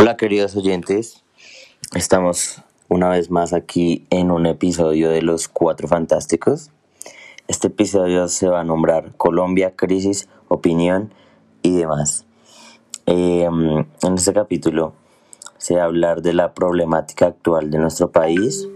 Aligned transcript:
Hola 0.00 0.16
queridos 0.16 0.56
oyentes, 0.56 1.22
estamos 1.94 2.62
una 2.88 3.10
vez 3.10 3.30
más 3.30 3.52
aquí 3.52 4.06
en 4.08 4.30
un 4.30 4.46
episodio 4.46 5.10
de 5.10 5.20
Los 5.20 5.46
Cuatro 5.46 5.88
Fantásticos. 5.88 6.70
Este 7.48 7.66
episodio 7.66 8.26
se 8.28 8.48
va 8.48 8.60
a 8.60 8.64
nombrar 8.64 9.14
Colombia, 9.18 9.76
Crisis, 9.76 10.26
Opinión 10.48 11.12
y 11.60 11.76
demás. 11.76 12.24
Em, 13.04 13.84
en 14.02 14.14
este 14.14 14.32
capítulo 14.32 14.94
se 15.58 15.76
va 15.76 15.82
a 15.82 15.84
hablar 15.84 16.22
de 16.22 16.32
la 16.32 16.54
problemática 16.54 17.26
actual 17.26 17.70
de 17.70 17.76
nuestro 17.76 18.10
país. 18.10 18.66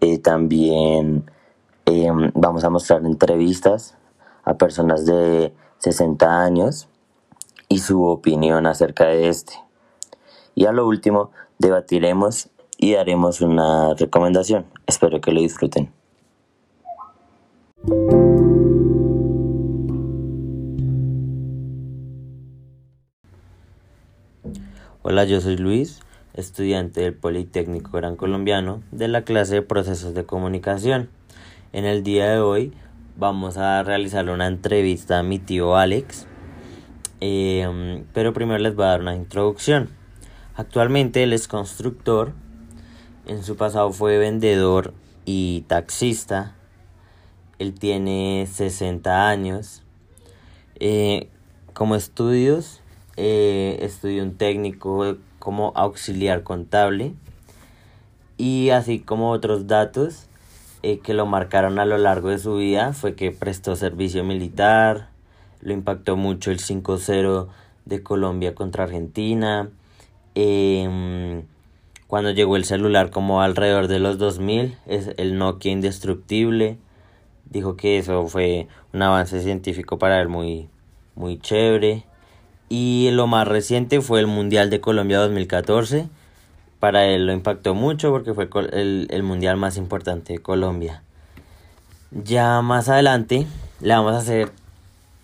Eh, 0.00 0.18
también 0.18 1.30
em, 1.86 2.32
vamos 2.34 2.64
a 2.64 2.70
mostrar 2.70 3.06
entrevistas 3.06 3.96
a 4.42 4.54
personas 4.54 5.06
de 5.06 5.52
60 5.78 6.42
años 6.42 6.88
y 7.68 7.78
su 7.78 8.02
opinión 8.02 8.66
acerca 8.66 9.04
de 9.04 9.28
este. 9.28 9.67
Y 10.58 10.66
a 10.66 10.72
lo 10.72 10.88
último, 10.88 11.30
debatiremos 11.60 12.50
y 12.78 12.94
daremos 12.94 13.40
una 13.42 13.94
recomendación. 13.94 14.66
Espero 14.88 15.20
que 15.20 15.30
lo 15.30 15.40
disfruten. 15.40 15.92
Hola, 25.02 25.22
yo 25.26 25.40
soy 25.40 25.56
Luis, 25.58 26.00
estudiante 26.34 27.02
del 27.02 27.14
Politécnico 27.14 27.92
Gran 27.92 28.16
Colombiano 28.16 28.82
de 28.90 29.06
la 29.06 29.22
clase 29.22 29.54
de 29.54 29.62
Procesos 29.62 30.12
de 30.12 30.24
Comunicación. 30.24 31.08
En 31.72 31.84
el 31.84 32.02
día 32.02 32.32
de 32.32 32.40
hoy 32.40 32.72
vamos 33.16 33.58
a 33.58 33.84
realizar 33.84 34.28
una 34.28 34.48
entrevista 34.48 35.20
a 35.20 35.22
mi 35.22 35.38
tío 35.38 35.76
Alex, 35.76 36.26
eh, 37.20 38.02
pero 38.12 38.32
primero 38.32 38.58
les 38.58 38.74
voy 38.74 38.86
a 38.86 38.88
dar 38.88 39.02
una 39.02 39.14
introducción. 39.14 39.96
Actualmente 40.58 41.22
él 41.22 41.32
es 41.32 41.46
constructor, 41.46 42.32
en 43.28 43.44
su 43.44 43.56
pasado 43.56 43.92
fue 43.92 44.18
vendedor 44.18 44.92
y 45.24 45.60
taxista, 45.68 46.56
él 47.60 47.74
tiene 47.74 48.48
60 48.52 49.28
años. 49.28 49.84
Eh, 50.80 51.28
como 51.74 51.94
estudios, 51.94 52.80
eh, 53.16 53.78
estudió 53.82 54.24
un 54.24 54.36
técnico 54.36 55.18
como 55.38 55.70
auxiliar 55.76 56.42
contable. 56.42 57.14
Y 58.36 58.70
así 58.70 58.98
como 58.98 59.30
otros 59.30 59.68
datos 59.68 60.26
eh, 60.82 60.98
que 60.98 61.14
lo 61.14 61.24
marcaron 61.24 61.78
a 61.78 61.84
lo 61.84 61.98
largo 61.98 62.30
de 62.30 62.38
su 62.40 62.56
vida 62.56 62.94
fue 62.94 63.14
que 63.14 63.30
prestó 63.30 63.76
servicio 63.76 64.24
militar, 64.24 65.10
lo 65.60 65.72
impactó 65.72 66.16
mucho 66.16 66.50
el 66.50 66.58
5-0 66.58 67.46
de 67.84 68.02
Colombia 68.02 68.56
contra 68.56 68.82
Argentina, 68.82 69.70
em, 70.38 71.42
cuando 72.06 72.30
llegó 72.30 72.56
el 72.56 72.64
celular 72.64 73.10
como 73.10 73.42
alrededor 73.42 73.88
de 73.88 73.98
los 73.98 74.18
2000, 74.18 74.76
es 74.86 75.10
el 75.16 75.36
Nokia 75.36 75.72
indestructible, 75.72 76.78
dijo 77.50 77.76
que 77.76 77.98
eso 77.98 78.26
fue 78.28 78.68
un 78.92 79.02
avance 79.02 79.42
científico 79.42 79.98
para 79.98 80.20
él 80.20 80.28
muy, 80.28 80.68
muy 81.14 81.38
chévere. 81.38 82.04
Y 82.68 83.10
lo 83.12 83.26
más 83.26 83.48
reciente 83.48 84.00
fue 84.00 84.20
el 84.20 84.26
Mundial 84.26 84.70
de 84.70 84.80
Colombia 84.80 85.18
2014. 85.18 86.08
Para 86.80 87.06
él 87.06 87.26
lo 87.26 87.32
impactó 87.32 87.74
mucho 87.74 88.10
porque 88.10 88.34
fue 88.34 88.48
el, 88.72 89.08
el 89.10 89.22
mundial 89.22 89.56
más 89.56 89.76
importante 89.76 90.34
de 90.34 90.38
Colombia. 90.38 91.02
Ya 92.10 92.62
más 92.62 92.88
adelante 92.88 93.46
le 93.80 93.94
vamos 93.94 94.14
a 94.14 94.18
hacer 94.18 94.50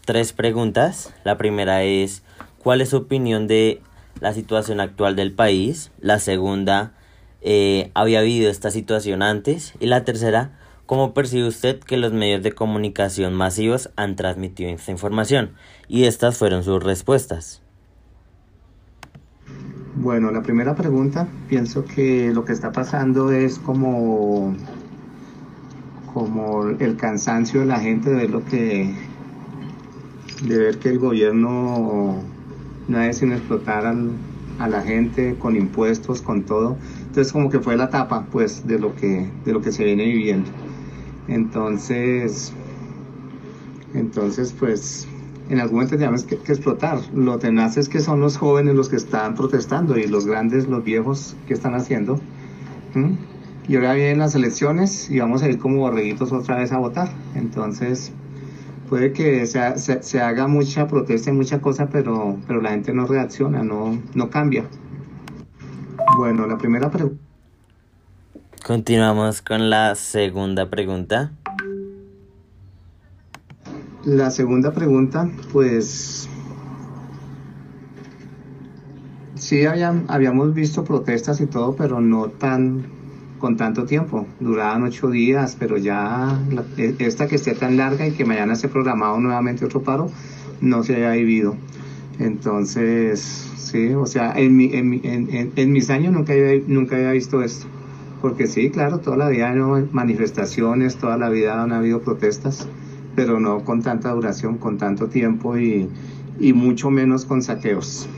tres 0.05 0.33
preguntas. 0.33 1.15
La 1.23 1.39
primera 1.39 1.83
es, 1.84 2.23
¿cuál 2.59 2.81
es 2.81 2.91
su 2.91 2.97
opinión 2.97 3.47
de 3.47 3.81
la 4.25 4.33
situación 4.33 4.80
actual 4.80 5.17
del 5.17 5.34
país? 5.34 5.92
La 6.00 6.19
segunda, 6.19 6.94
eh, 7.42 7.91
¿había 7.92 8.20
habido 8.20 8.50
esta 8.50 8.70
situación 8.70 9.20
antes? 9.20 9.75
Y 9.81 9.86
la 9.86 10.03
tercera, 10.03 10.58
¿cómo 10.86 11.12
percibe 11.12 11.47
usted 11.47 11.78
que 11.78 11.99
los 11.99 12.15
medios 12.15 12.43
de 12.43 12.53
comunicación 12.53 13.34
masivos 13.34 13.91
han 13.97 14.16
transmitido 14.16 14.71
esta 14.71 14.91
información? 14.91 15.50
Y 15.88 16.04
estas 16.04 16.38
fueron 16.38 16.65
sus 16.65 16.82
respuestas. 16.82 17.60
Bueno, 19.94 20.31
la 20.31 20.43
primera 20.43 20.75
pregunta, 20.75 21.28
pienso 21.50 21.84
que 21.84 22.32
lo 22.32 22.47
que 22.47 22.54
está 22.54 22.72
pasando 22.72 23.31
es 23.31 23.59
como, 23.59 24.56
como 26.15 26.66
el 26.70 26.97
cansancio 26.97 27.60
de 27.60 27.66
la 27.66 27.78
gente 27.78 28.09
de 28.09 28.16
ver 28.16 28.31
lo 28.31 28.43
que 28.43 28.91
de 30.47 30.59
ver 30.59 30.78
que 30.78 30.88
el 30.88 30.99
gobierno 30.99 32.34
no 32.89 33.00
es 33.00 33.19
sin 33.19 33.33
explotar 33.33 33.87
a 34.59 34.69
la 34.69 34.83
gente 34.83 35.37
con 35.39 35.56
impuestos, 35.56 36.22
con 36.22 36.45
todo. 36.45 36.77
Entonces 37.06 37.33
como 37.33 37.50
que 37.50 37.61
fue 37.61 37.77
la 37.77 37.91
tapa 37.91 38.27
pues 38.31 38.67
de 38.67 38.78
lo 38.78 38.95
que, 38.95 39.31
de 39.45 39.53
lo 39.53 39.61
que 39.61 39.72
se 39.72 39.84
viene 39.84 40.05
viviendo. 40.05 40.50
Entonces, 41.28 42.53
entonces 43.94 44.55
pues 44.59 45.09
en 45.49 45.61
algún 45.61 45.77
momento 45.77 45.97
tenemos 45.97 46.25
que, 46.25 46.37
explotar. 46.37 47.00
Lo 47.15 47.39
tenaz 47.39 47.77
es 47.77 47.89
que 47.89 48.00
son 48.00 48.21
los 48.21 48.37
jóvenes 48.37 48.75
los 48.75 48.89
que 48.89 48.97
están 48.97 49.34
protestando 49.34 49.99
y 49.99 50.06
los 50.06 50.27
grandes, 50.27 50.69
los 50.69 50.84
viejos, 50.84 51.37
que 51.47 51.55
están 51.55 51.75
haciendo? 51.75 52.19
Y 53.67 53.77
ahora 53.77 53.94
vienen 53.94 54.19
las 54.19 54.34
elecciones 54.34 55.11
y 55.11 55.19
vamos 55.19 55.43
a 55.43 55.49
ir 55.49 55.59
como 55.59 55.78
borreguitos 55.78 56.33
otra 56.33 56.56
vez 56.56 56.73
a 56.73 56.78
votar. 56.78 57.11
Entonces, 57.34 58.12
puede 58.89 59.12
que 59.12 59.47
se, 59.47 59.78
se, 59.78 60.03
se, 60.03 60.21
haga 60.21 60.47
mucha 60.47 60.87
protesta 60.87 61.31
y 61.31 61.34
mucha 61.34 61.61
cosa, 61.61 61.89
pero, 61.89 62.39
pero 62.47 62.61
la 62.61 62.71
gente 62.71 62.93
no 62.93 63.06
reacciona, 63.06 63.62
no, 63.62 64.00
no 64.15 64.31
cambia. 64.31 64.65
Bueno, 66.17 66.47
la 66.47 66.59
primera 66.59 66.91
pregunta. 66.91 67.23
Continuamos 68.65 69.43
con 69.43 69.69
la 69.69 69.94
segunda 69.94 70.71
pregunta. 70.71 71.33
La 74.05 74.31
segunda 74.31 74.73
pregunta, 74.73 75.31
pues 75.53 76.28
sí 79.34 79.67
habían, 79.67 80.05
habíamos 80.09 80.55
visto 80.55 80.84
protestas 80.84 81.41
y 81.41 81.47
todo, 81.47 81.77
pero 81.77 82.00
no 82.00 82.28
tan 82.28 82.87
con 83.44 83.59
tanto 83.59 83.84
tiempo. 83.84 84.27
Duraban 84.41 84.84
ocho 84.84 85.10
días, 85.10 85.55
pero 85.59 85.77
ya 85.77 86.41
la, 86.50 86.65
e, 86.78 86.94
esta 87.00 87.28
que 87.28 87.34
esté 87.34 87.53
tan 87.53 87.77
larga 87.77 88.06
y 88.06 88.12
que 88.12 88.25
mañana 88.25 88.56
se 88.56 88.69
programado 88.69 89.21
nuevamente 89.21 89.66
otro 89.66 89.82
paro, 89.82 90.10
no 90.62 90.82
se 90.82 90.97
haya 90.97 91.10
vivido. 91.10 91.55
Entonces, 92.19 93.21
sí, 93.59 93.93
o 93.93 94.06
sea, 94.06 94.32
en, 94.34 94.56
mi, 94.56 94.72
en, 94.72 94.99
en, 95.05 95.53
en 95.56 95.72
mis 95.72 95.91
años 95.91 96.15
nunca 96.15 96.32
había, 96.32 96.59
nunca 96.66 96.97
había 96.97 97.10
visto 97.10 97.43
esto. 97.43 97.66
Porque 98.22 98.47
sí, 98.47 98.71
claro, 98.71 99.00
toda 99.00 99.19
la 99.19 99.28
vida 99.28 99.50
han 99.50 99.91
manifestaciones, 99.93 100.97
toda 100.97 101.19
la 101.19 101.28
vida 101.28 101.62
han 101.62 101.72
habido 101.72 102.00
protestas 102.00 102.66
pero 103.15 103.38
no 103.38 103.62
con 103.62 103.81
tanta 103.82 104.11
duración, 104.11 104.59
con 104.59 104.76
tanto 104.78 105.06
tiempo 105.06 105.56
y, 105.56 105.88
y 106.41 106.53
mucho 106.53 106.91
menos 106.91 107.25
con 107.26 107.43
saqueos. 107.43 108.09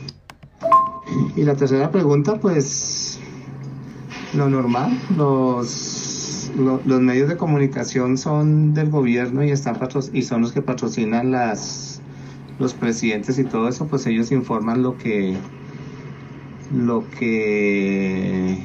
Y 1.36 1.42
la 1.42 1.54
tercera 1.54 1.90
pregunta, 1.90 2.40
pues 2.40 3.05
lo 4.36 4.48
normal, 4.48 4.98
los, 5.16 6.52
lo, 6.58 6.80
los 6.84 7.00
medios 7.00 7.28
de 7.28 7.36
comunicación 7.36 8.18
son 8.18 8.74
del 8.74 8.90
gobierno 8.90 9.42
y, 9.44 9.50
están 9.50 9.78
y 10.12 10.22
son 10.22 10.42
los 10.42 10.52
que 10.52 10.62
patrocinan 10.62 11.30
las, 11.30 12.00
los 12.58 12.74
presidentes 12.74 13.38
y 13.38 13.44
todo 13.44 13.68
eso, 13.68 13.86
pues 13.86 14.06
ellos 14.06 14.30
informan 14.32 14.82
lo 14.82 14.96
que, 14.96 15.36
lo 16.74 17.04
que 17.18 18.58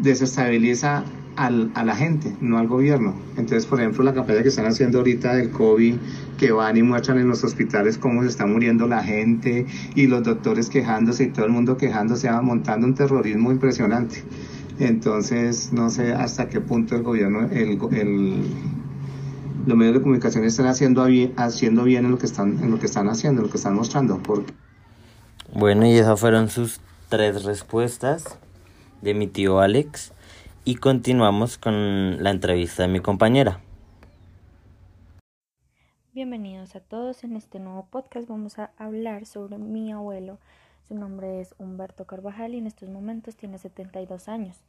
desestabiliza 0.00 1.04
al, 1.36 1.70
a 1.74 1.84
la 1.84 1.96
gente, 1.96 2.34
no 2.40 2.58
al 2.58 2.68
gobierno. 2.68 3.14
Entonces, 3.36 3.66
por 3.66 3.80
ejemplo, 3.80 4.04
la 4.04 4.14
campaña 4.14 4.42
que 4.42 4.48
están 4.48 4.66
haciendo 4.66 4.98
ahorita 4.98 5.34
del 5.34 5.50
COVID, 5.50 5.96
que 6.42 6.50
van 6.50 6.76
y 6.76 6.82
muestran 6.82 7.18
en 7.18 7.28
los 7.28 7.44
hospitales 7.44 7.98
cómo 7.98 8.22
se 8.22 8.28
está 8.28 8.46
muriendo 8.46 8.88
la 8.88 9.00
gente 9.00 9.64
y 9.94 10.08
los 10.08 10.24
doctores 10.24 10.68
quejándose 10.68 11.22
y 11.22 11.28
todo 11.28 11.46
el 11.46 11.52
mundo 11.52 11.76
quejándose, 11.76 12.28
va 12.28 12.42
montando 12.42 12.84
un 12.84 12.96
terrorismo 12.96 13.52
impresionante. 13.52 14.24
Entonces, 14.80 15.72
no 15.72 15.88
sé 15.88 16.12
hasta 16.12 16.48
qué 16.48 16.60
punto 16.60 16.96
el 16.96 17.04
gobierno, 17.04 17.48
el, 17.52 17.78
el, 17.92 18.42
los 19.66 19.76
medios 19.78 19.94
de 19.94 20.02
comunicación 20.02 20.42
están 20.42 20.66
haciendo 20.66 21.06
haciendo 21.36 21.84
bien 21.84 22.06
en 22.06 22.10
lo 22.10 22.18
que 22.18 22.26
están, 22.26 22.58
en 22.60 22.72
lo 22.72 22.80
que 22.80 22.86
están 22.86 23.08
haciendo, 23.08 23.40
en 23.40 23.46
lo 23.46 23.50
que 23.52 23.58
están 23.58 23.76
mostrando. 23.76 24.20
Bueno, 25.54 25.86
y 25.86 25.92
esas 25.92 26.18
fueron 26.18 26.48
sus 26.48 26.80
tres 27.08 27.44
respuestas 27.44 28.36
de 29.00 29.14
mi 29.14 29.28
tío 29.28 29.60
Alex 29.60 30.10
y 30.64 30.74
continuamos 30.74 31.56
con 31.56 32.20
la 32.20 32.30
entrevista 32.30 32.82
de 32.82 32.88
mi 32.88 32.98
compañera. 32.98 33.60
Bienvenidos 36.14 36.76
a 36.76 36.80
todos. 36.80 37.24
En 37.24 37.36
este 37.36 37.58
nuevo 37.58 37.86
podcast 37.90 38.28
vamos 38.28 38.58
a 38.58 38.70
hablar 38.76 39.24
sobre 39.24 39.56
mi 39.56 39.92
abuelo. 39.92 40.36
Su 40.86 40.94
nombre 40.94 41.40
es 41.40 41.54
Humberto 41.58 42.04
Carvajal 42.04 42.52
y 42.52 42.58
en 42.58 42.66
estos 42.66 42.90
momentos 42.90 43.34
tiene 43.34 43.56
72 43.56 44.28
años. 44.28 44.60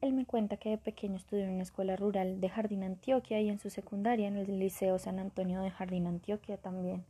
Él 0.00 0.12
me 0.12 0.26
cuenta 0.26 0.58
que 0.58 0.68
de 0.70 0.78
pequeño 0.78 1.16
estudió 1.16 1.42
en 1.42 1.54
una 1.54 1.64
escuela 1.64 1.96
rural 1.96 2.40
de 2.40 2.48
Jardín 2.48 2.84
Antioquia 2.84 3.40
y 3.40 3.48
en 3.48 3.58
su 3.58 3.68
secundaria 3.68 4.28
en 4.28 4.36
el 4.36 4.60
Liceo 4.60 5.00
San 5.00 5.18
Antonio 5.18 5.60
de 5.60 5.72
Jardín 5.72 6.06
Antioquia 6.06 6.56
también. 6.56 7.04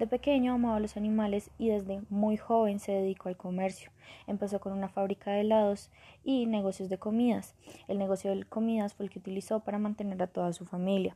De 0.00 0.08
pequeño 0.08 0.54
amaba 0.54 0.80
los 0.80 0.96
animales 0.96 1.52
y 1.56 1.68
desde 1.68 2.02
muy 2.10 2.36
joven 2.36 2.80
se 2.80 2.90
dedicó 2.90 3.28
al 3.28 3.36
comercio. 3.36 3.92
Empezó 4.26 4.58
con 4.58 4.72
una 4.72 4.88
fábrica 4.88 5.30
de 5.30 5.42
helados 5.42 5.92
y 6.24 6.46
negocios 6.46 6.88
de 6.88 6.98
comidas. 6.98 7.54
El 7.86 7.98
negocio 7.98 8.34
de 8.34 8.42
comidas 8.42 8.94
fue 8.94 9.06
el 9.06 9.12
que 9.12 9.20
utilizó 9.20 9.60
para 9.60 9.78
mantener 9.78 10.20
a 10.20 10.26
toda 10.26 10.52
su 10.52 10.66
familia. 10.66 11.14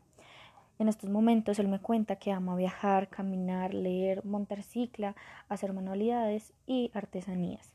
En 0.79 0.89
estos 0.89 1.09
momentos 1.09 1.59
él 1.59 1.69
me 1.69 1.79
cuenta 1.79 2.17
que 2.17 2.33
ama 2.33 2.57
viajar, 2.57 3.09
caminar, 3.09 3.75
leer, 3.75 4.25
montar 4.25 4.63
cicla, 4.63 5.15
hacer 5.49 5.73
manualidades 5.73 6.53
y 6.67 6.91
artesanías. 6.95 7.73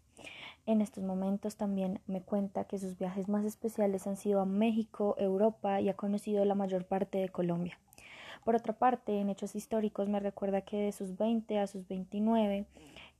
En 0.65 0.81
estos 0.81 1.03
momentos 1.03 1.55
también 1.55 1.99
me 2.07 2.21
cuenta 2.21 2.65
que 2.65 2.77
sus 2.77 2.97
viajes 2.97 3.27
más 3.27 3.45
especiales 3.45 4.05
han 4.05 4.17
sido 4.17 4.41
a 4.41 4.45
México, 4.45 5.15
Europa 5.17 5.81
y 5.81 5.89
ha 5.89 5.95
conocido 5.95 6.45
la 6.45 6.55
mayor 6.55 6.85
parte 6.85 7.17
de 7.17 7.29
Colombia. 7.29 7.79
Por 8.43 8.55
otra 8.55 8.73
parte, 8.73 9.19
en 9.19 9.29
hechos 9.29 9.55
históricos 9.55 10.09
me 10.09 10.19
recuerda 10.19 10.61
que 10.61 10.77
de 10.77 10.91
sus 10.91 11.17
20 11.17 11.59
a 11.59 11.67
sus 11.67 11.87
29 11.87 12.65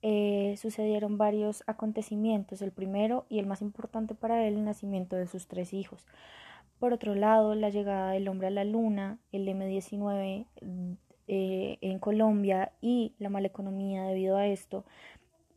eh, 0.01 0.55
sucedieron 0.57 1.17
varios 1.17 1.63
acontecimientos. 1.67 2.61
El 2.61 2.71
primero 2.71 3.25
y 3.29 3.39
el 3.39 3.45
más 3.45 3.61
importante 3.61 4.15
para 4.15 4.45
él, 4.45 4.55
el 4.55 4.65
nacimiento 4.65 5.15
de 5.15 5.27
sus 5.27 5.47
tres 5.47 5.73
hijos. 5.73 6.05
Por 6.79 6.93
otro 6.93 7.13
lado, 7.13 7.55
la 7.55 7.69
llegada 7.69 8.11
del 8.11 8.27
hombre 8.27 8.47
a 8.47 8.51
la 8.51 8.63
luna, 8.63 9.17
el 9.31 9.47
M19 9.47 10.45
eh, 11.27 11.77
en 11.81 11.99
Colombia 11.99 12.71
y 12.81 13.13
la 13.19 13.29
mala 13.29 13.47
economía 13.47 14.03
debido 14.03 14.37
a 14.37 14.47
esto 14.47 14.85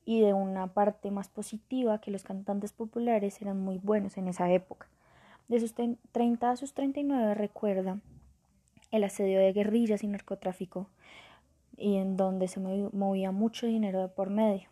y 0.05 0.21
de 0.21 0.35
una 0.35 0.67
parte 0.67 1.11
más 1.11 1.29
positiva 1.29 2.01
que 2.01 2.11
los 2.11 2.25
cantantes 2.25 2.73
populares 2.73 3.41
eran 3.41 3.61
muy 3.61 3.79
buenos 3.79 4.17
en 4.17 4.29
esa 4.29 4.51
época. 4.51 4.89
De 5.49 5.61
sus 5.61 5.75
30 5.75 6.51
a 6.51 6.57
sus 6.57 6.75
39 6.75 7.35
recuerda 7.35 7.99
el 8.91 9.05
asedio 9.05 9.39
de 9.39 9.53
guerrillas 9.53 10.03
y 10.03 10.09
narcotráfico 10.09 10.89
y 11.77 11.97
en 11.97 12.17
donde 12.17 12.49
se 12.49 12.61
movía 12.61 13.31
mucho 13.31 13.67
dinero 13.67 14.01
de 14.01 14.09
por 14.09 14.31
medio. 14.31 14.69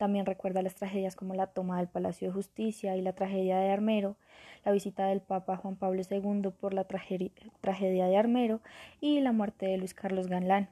También 0.00 0.24
recuerda 0.24 0.62
las 0.62 0.76
tragedias 0.76 1.14
como 1.14 1.34
la 1.34 1.48
toma 1.48 1.76
del 1.76 1.86
Palacio 1.86 2.28
de 2.28 2.32
Justicia 2.32 2.96
y 2.96 3.02
la 3.02 3.12
tragedia 3.12 3.58
de 3.58 3.68
Armero, 3.68 4.16
la 4.64 4.72
visita 4.72 5.04
del 5.04 5.20
Papa 5.20 5.58
Juan 5.58 5.76
Pablo 5.76 6.00
II 6.08 6.52
por 6.58 6.72
la 6.72 6.84
tragedia 6.84 8.06
de 8.06 8.16
Armero 8.16 8.62
y 9.02 9.20
la 9.20 9.32
muerte 9.32 9.66
de 9.66 9.76
Luis 9.76 9.92
Carlos 9.92 10.28
Ganlán. 10.28 10.70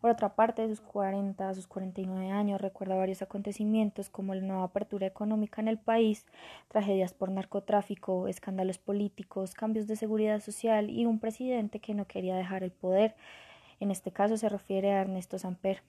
Por 0.00 0.10
otra 0.10 0.34
parte, 0.34 0.66
sus 0.66 0.80
40 0.80 1.48
a 1.48 1.54
sus 1.54 1.68
49 1.68 2.32
años 2.32 2.60
recuerda 2.60 2.96
varios 2.96 3.22
acontecimientos 3.22 4.10
como 4.10 4.34
la 4.34 4.40
nueva 4.40 4.64
apertura 4.64 5.06
económica 5.06 5.62
en 5.62 5.68
el 5.68 5.78
país, 5.78 6.26
tragedias 6.66 7.14
por 7.14 7.30
narcotráfico, 7.30 8.26
escándalos 8.26 8.78
políticos, 8.78 9.54
cambios 9.54 9.86
de 9.86 9.94
seguridad 9.94 10.40
social 10.40 10.90
y 10.90 11.06
un 11.06 11.20
presidente 11.20 11.78
que 11.78 11.94
no 11.94 12.08
quería 12.08 12.34
dejar 12.34 12.64
el 12.64 12.72
poder. 12.72 13.14
En 13.78 13.92
este 13.92 14.10
caso 14.10 14.36
se 14.36 14.48
refiere 14.48 14.90
a 14.90 15.00
Ernesto 15.00 15.38
Samper. 15.38 15.84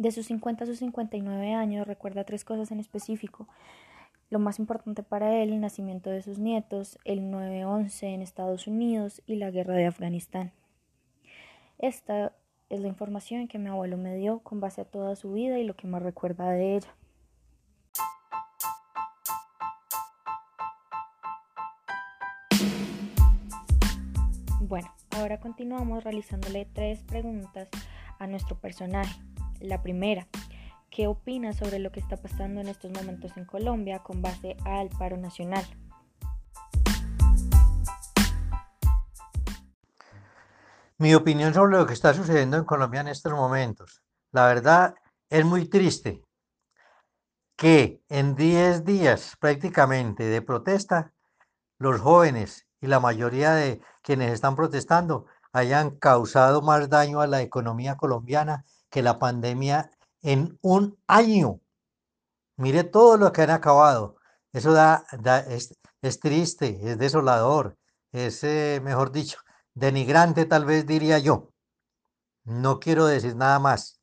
De 0.00 0.12
sus 0.12 0.28
50 0.28 0.64
a 0.64 0.66
sus 0.66 0.78
59 0.78 1.52
años 1.52 1.86
recuerda 1.86 2.24
tres 2.24 2.42
cosas 2.42 2.70
en 2.70 2.80
específico. 2.80 3.46
Lo 4.30 4.38
más 4.38 4.58
importante 4.58 5.02
para 5.02 5.36
él, 5.36 5.52
el 5.52 5.60
nacimiento 5.60 6.08
de 6.08 6.22
sus 6.22 6.38
nietos, 6.38 6.98
el 7.04 7.20
9-11 7.20 8.14
en 8.14 8.22
Estados 8.22 8.66
Unidos 8.66 9.20
y 9.26 9.36
la 9.36 9.50
guerra 9.50 9.74
de 9.74 9.84
Afganistán. 9.84 10.52
Esta 11.76 12.32
es 12.70 12.80
la 12.80 12.88
información 12.88 13.46
que 13.46 13.58
mi 13.58 13.68
abuelo 13.68 13.98
me 13.98 14.16
dio 14.16 14.38
con 14.38 14.58
base 14.58 14.80
a 14.80 14.84
toda 14.86 15.16
su 15.16 15.34
vida 15.34 15.58
y 15.58 15.64
lo 15.64 15.76
que 15.76 15.86
más 15.86 16.02
recuerda 16.02 16.48
de 16.48 16.76
ella. 16.76 16.94
Bueno, 24.62 24.90
ahora 25.10 25.40
continuamos 25.40 26.04
realizándole 26.04 26.64
tres 26.64 27.02
preguntas 27.02 27.68
a 28.18 28.26
nuestro 28.26 28.56
personaje. 28.58 29.20
La 29.60 29.82
primera, 29.82 30.26
¿qué 30.90 31.06
opina 31.06 31.52
sobre 31.52 31.80
lo 31.80 31.92
que 31.92 32.00
está 32.00 32.16
pasando 32.16 32.62
en 32.62 32.68
estos 32.68 32.90
momentos 32.92 33.36
en 33.36 33.44
Colombia 33.44 33.98
con 33.98 34.22
base 34.22 34.56
al 34.64 34.88
paro 34.88 35.18
nacional? 35.18 35.62
Mi 40.96 41.14
opinión 41.14 41.52
sobre 41.52 41.76
lo 41.76 41.86
que 41.86 41.92
está 41.92 42.14
sucediendo 42.14 42.56
en 42.56 42.64
Colombia 42.64 43.02
en 43.02 43.08
estos 43.08 43.34
momentos. 43.34 44.02
La 44.32 44.46
verdad 44.46 44.94
es 45.28 45.44
muy 45.44 45.68
triste 45.68 46.24
que 47.54 48.00
en 48.08 48.34
10 48.34 48.86
días 48.86 49.36
prácticamente 49.38 50.24
de 50.24 50.40
protesta, 50.40 51.12
los 51.78 52.00
jóvenes 52.00 52.66
y 52.80 52.86
la 52.86 52.98
mayoría 52.98 53.52
de 53.52 53.82
quienes 54.02 54.32
están 54.32 54.56
protestando 54.56 55.26
hayan 55.52 55.90
causado 55.90 56.62
más 56.62 56.88
daño 56.88 57.20
a 57.20 57.26
la 57.26 57.42
economía 57.42 57.98
colombiana 57.98 58.64
que 58.90 59.02
la 59.02 59.18
pandemia 59.18 59.90
en 60.22 60.58
un 60.62 60.98
año. 61.06 61.60
Mire 62.56 62.84
todo 62.84 63.16
lo 63.16 63.32
que 63.32 63.42
han 63.42 63.50
acabado. 63.50 64.16
Eso 64.52 64.72
da, 64.72 65.06
es, 65.48 66.20
triste, 66.20 66.78
es 66.82 66.98
desolador, 66.98 67.78
es, 68.12 68.42
eh, 68.42 68.80
mejor 68.82 69.12
dicho, 69.12 69.38
denigrante 69.74 70.44
tal 70.44 70.64
vez 70.64 70.86
diría 70.86 71.18
yo. 71.18 71.50
No 72.44 72.80
quiero 72.80 73.06
decir 73.06 73.36
nada 73.36 73.58
más. 73.60 74.00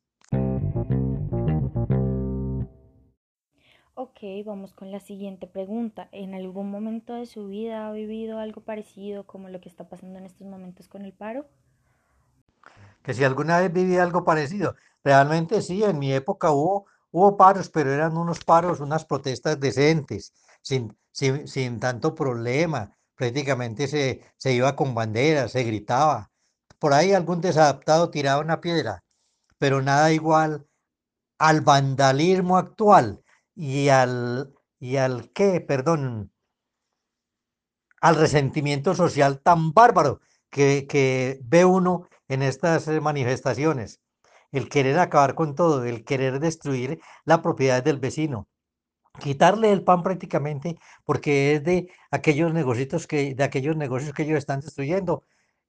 Ok, 3.94 4.20
vamos 4.46 4.72
con 4.72 4.90
la 4.90 5.00
siguiente 5.00 5.46
pregunta. 5.46 6.08
¿En 6.12 6.34
algún 6.34 6.70
momento 6.70 7.14
de 7.14 7.26
su 7.26 7.48
vida 7.48 7.88
ha 7.88 7.92
vivido 7.92 8.38
algo 8.38 8.62
parecido 8.62 9.26
como 9.26 9.48
lo 9.48 9.60
que 9.60 9.68
está 9.68 9.88
pasando 9.88 10.18
en 10.18 10.24
estos 10.24 10.46
momentos 10.46 10.88
con 10.88 11.04
el 11.04 11.12
paro? 11.12 11.46
Si 13.14 13.24
alguna 13.24 13.58
vez 13.60 13.72
viví 13.72 13.96
algo 13.96 14.24
parecido. 14.24 14.76
Realmente 15.04 15.62
sí, 15.62 15.82
en 15.84 15.98
mi 15.98 16.12
época 16.12 16.50
hubo, 16.50 16.86
hubo 17.10 17.36
paros, 17.36 17.70
pero 17.70 17.92
eran 17.92 18.16
unos 18.16 18.40
paros, 18.40 18.80
unas 18.80 19.04
protestas 19.04 19.58
decentes, 19.58 20.32
sin, 20.62 20.96
sin, 21.12 21.48
sin 21.48 21.80
tanto 21.80 22.14
problema 22.14 22.92
prácticamente 23.18 23.88
se, 23.88 24.22
se 24.36 24.52
iba 24.52 24.76
con 24.76 24.94
banderas, 24.94 25.52
se 25.52 25.64
gritaba. 25.64 26.30
Por 26.78 26.94
ahí 26.94 27.12
algún 27.12 27.40
desadaptado 27.40 28.10
tiraba 28.10 28.40
una 28.40 28.60
piedra, 28.60 29.04
pero 29.58 29.82
nada 29.82 30.12
igual 30.12 30.66
al 31.38 31.60
vandalismo 31.60 32.56
actual 32.56 33.22
y 33.56 33.88
al, 33.88 34.54
y 34.78 34.96
al 34.96 35.32
qué, 35.32 35.60
perdón, 35.60 36.32
al 38.00 38.14
resentimiento 38.14 38.94
social 38.94 39.40
tan 39.40 39.72
bárbaro 39.72 40.20
que, 40.48 40.86
que 40.88 41.40
ve 41.42 41.64
uno 41.64 42.08
en 42.28 42.42
estas 42.42 42.88
eh, 42.88 43.00
manifestaciones. 43.00 44.00
El 44.52 44.68
querer 44.68 44.98
acabar 44.98 45.34
con 45.34 45.54
todo, 45.54 45.84
el 45.84 46.04
querer 46.04 46.40
destruir 46.40 47.00
la 47.24 47.42
propiedad 47.42 47.82
del 47.82 47.98
vecino, 47.98 48.48
quitarle 49.18 49.72
el 49.72 49.84
pan 49.84 50.02
prácticamente 50.02 50.78
porque 51.04 51.54
es 51.54 51.64
de 51.64 51.90
aquellos 52.10 52.52
negocios 52.54 53.06
que 53.06 53.34
de 53.34 53.44
aquellos 53.44 53.76
negocios 53.76 54.12
que 54.14 54.22
ellos 54.22 54.38
están 54.38 54.60
destruyendo 54.60 55.24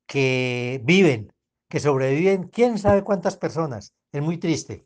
que 0.05 0.81
viven 0.83 1.33
que 1.67 1.79
sobreviven 1.79 2.43
quién 2.49 2.77
sabe 2.77 3.03
cuántas 3.03 3.37
personas 3.37 3.93
es 4.11 4.21
muy 4.21 4.37
triste 4.37 4.85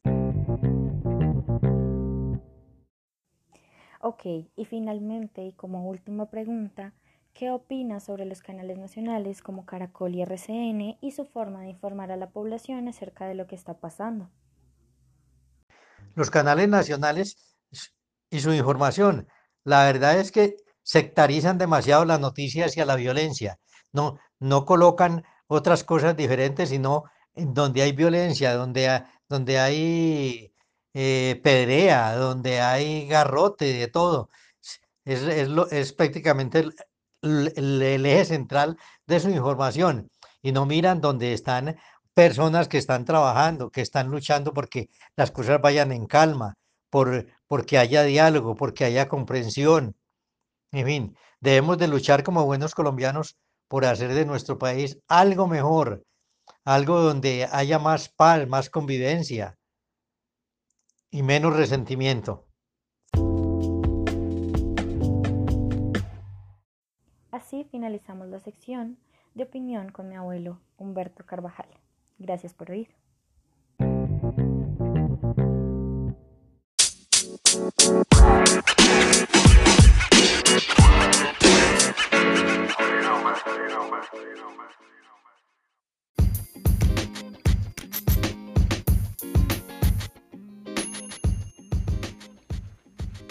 Ok, 4.05 4.25
y 4.57 4.65
finalmente, 4.65 5.45
y 5.45 5.53
como 5.53 5.87
última 5.87 6.29
pregunta, 6.29 6.93
¿qué 7.33 7.49
opinas 7.49 8.03
sobre 8.03 8.25
los 8.25 8.41
canales 8.41 8.77
nacionales 8.77 9.41
como 9.41 9.65
Caracol 9.65 10.15
y 10.15 10.21
RCN 10.21 10.97
y 11.01 11.11
su 11.11 11.25
forma 11.25 11.61
de 11.61 11.69
informar 11.69 12.11
a 12.11 12.17
la 12.17 12.29
población 12.29 12.87
acerca 12.87 13.25
de 13.25 13.35
lo 13.35 13.47
que 13.47 13.55
está 13.55 13.79
pasando? 13.79 14.29
Los 16.15 16.29
canales 16.29 16.69
nacionales 16.69 17.57
y 18.29 18.39
su 18.39 18.53
información. 18.53 19.27
La 19.63 19.85
verdad 19.85 20.19
es 20.19 20.31
que 20.31 20.57
sectarizan 20.83 21.57
demasiado 21.57 22.05
las 22.05 22.19
noticias 22.19 22.77
y 22.77 22.85
la 22.85 22.95
violencia. 22.95 23.59
No, 23.91 24.19
no 24.39 24.65
colocan 24.65 25.23
otras 25.47 25.83
cosas 25.83 26.15
diferentes, 26.15 26.69
sino 26.69 27.05
donde 27.35 27.81
hay 27.81 27.93
violencia, 27.93 28.53
donde, 28.53 29.03
donde 29.27 29.59
hay 29.59 30.53
eh, 30.93 31.39
pedrea, 31.43 32.15
donde 32.15 32.61
hay 32.61 33.07
garrote, 33.07 33.65
de 33.73 33.87
todo. 33.87 34.29
Es, 35.05 35.21
es, 35.23 35.93
prácticamente 35.93 36.65
el, 37.23 38.05
eje 38.05 38.25
central 38.25 38.77
de 39.07 39.19
su 39.19 39.29
información. 39.29 40.09
Y 40.41 40.51
no 40.51 40.65
miran 40.65 41.01
donde 41.01 41.33
están 41.33 41.77
personas 42.13 42.67
que 42.67 42.77
están 42.77 43.05
trabajando, 43.05 43.71
que 43.71 43.81
están 43.81 44.09
luchando 44.09 44.53
porque 44.53 44.89
las 45.15 45.31
cosas 45.31 45.61
vayan 45.61 45.91
en 45.91 46.05
calma, 46.05 46.55
por, 46.89 47.27
porque 47.47 47.77
haya 47.77 48.03
diálogo, 48.03 48.55
porque 48.55 48.85
haya 48.85 49.07
comprensión. 49.07 49.95
En 50.71 50.85
fin, 50.85 51.17
debemos 51.39 51.77
de 51.77 51.87
luchar 51.87 52.23
como 52.23 52.45
buenos 52.45 52.75
colombianos 52.75 53.37
por 53.67 53.85
hacer 53.85 54.13
de 54.13 54.25
nuestro 54.25 54.57
país 54.57 54.99
algo 55.07 55.47
mejor, 55.47 56.03
algo 56.65 57.01
donde 57.01 57.47
haya 57.51 57.79
más 57.79 58.09
paz, 58.09 58.47
más 58.47 58.69
convivencia 58.69 59.57
y 61.09 61.23
menos 61.23 61.55
resentimiento. 61.55 62.42
Así 67.53 67.65
finalizamos 67.65 68.29
la 68.29 68.39
sección 68.39 68.97
de 69.35 69.43
opinión 69.43 69.91
con 69.91 70.09
mi 70.09 70.15
abuelo 70.15 70.59
Humberto 70.77 71.23
Carvajal. 71.23 71.67
Gracias 72.17 72.51
por 72.51 72.71
oír. 72.71 72.87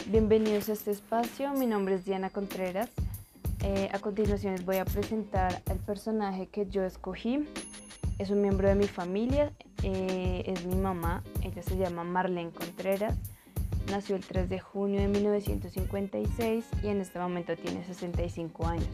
Bienvenidos 0.07 0.69
a 0.69 0.75
este 0.75 0.93
espacio, 0.93 1.53
mi 1.55 1.67
nombre 1.67 1.97
es 1.97 2.05
Diana 2.05 2.31
Contreras. 2.31 2.91
Eh, 3.63 3.89
a 3.93 3.99
continuación 4.01 4.55
les 4.55 4.65
voy 4.65 4.79
a 4.79 4.85
presentar 4.85 5.63
al 5.71 5.79
personaje 5.79 6.49
que 6.49 6.67
yo 6.67 6.83
escogí. 6.83 7.47
Es 8.19 8.31
un 8.31 8.41
miembro 8.41 8.69
de 8.69 8.75
mi 8.75 8.87
familia, 8.87 9.53
eh, 9.83 10.43
es 10.47 10.67
mi 10.67 10.75
mamá, 10.75 11.23
ella 11.43 11.63
se 11.63 11.77
llama 11.77 12.05
Marlene 12.05 12.51
Contreras. 12.51 13.17
Nació 13.91 14.17
el 14.17 14.25
3 14.25 14.49
de 14.49 14.61
junio 14.61 15.01
de 15.01 15.09
1956 15.09 16.65
y 16.83 16.89
en 16.89 17.01
este 17.01 17.19
momento 17.19 17.57
tiene 17.57 17.85
65 17.85 18.67
años. 18.67 18.89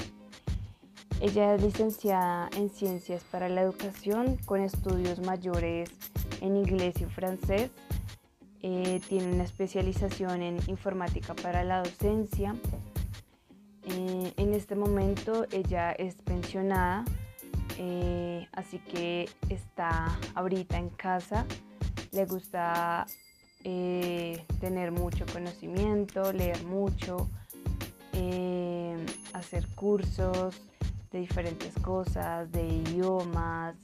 Ella 1.21 1.55
es 1.55 1.63
licenciada 1.63 2.49
en 2.57 2.71
Ciencias 2.71 3.25
para 3.25 3.49
la 3.49 3.63
Educación 3.63 4.37
con 4.45 4.61
estudios 4.61 5.21
mayores 5.21 5.91
en 6.41 6.57
inglés 6.57 7.01
y 7.01 7.07
francés 7.07 7.71
eh, 8.61 9.01
tiene 9.09 9.33
una 9.33 9.45
especialización 9.45 10.43
en 10.43 10.59
informática 10.67 11.35
para 11.35 11.63
la 11.63 11.79
docencia. 11.79 12.55
Eh, 13.90 14.35
en 14.37 14.52
este 14.52 14.75
momento 14.75 15.47
ella 15.50 15.92
es 15.92 16.14
pensionada, 16.16 17.07
eh, 17.78 18.47
así 18.52 18.78
que 18.80 19.30
está 19.49 20.18
ahorita 20.35 20.76
en 20.76 20.90
casa. 20.90 21.47
Le 22.12 22.26
gusta 22.26 23.07
tener 24.61 24.92
mucho 24.92 25.26
conocimiento, 25.30 26.33
leer 26.33 26.64
mucho, 26.64 27.28
hacer 29.35 29.66
cursos 29.75 30.54
de 31.12 31.21
diferentes 31.21 31.75
cosas, 31.83 32.50
de 32.50 32.66
idiomas, 32.66 33.76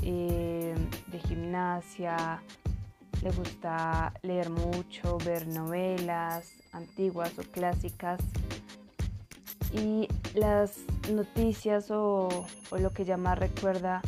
de 0.00 1.18
gimnasia, 1.28 2.42
le 3.22 3.30
gusta 3.30 4.12
leer 4.22 4.50
mucho, 4.50 5.18
ver 5.18 5.46
novelas 5.46 6.50
antiguas 6.72 7.38
o 7.38 7.42
clásicas 7.42 8.18
y 9.72 10.08
las 10.34 10.78
noticias 11.10 11.90
o, 11.90 12.46
lo 12.78 12.90
que 12.90 13.02
ella 13.02 13.16
más 13.16 13.38
recuerda 13.38 14.02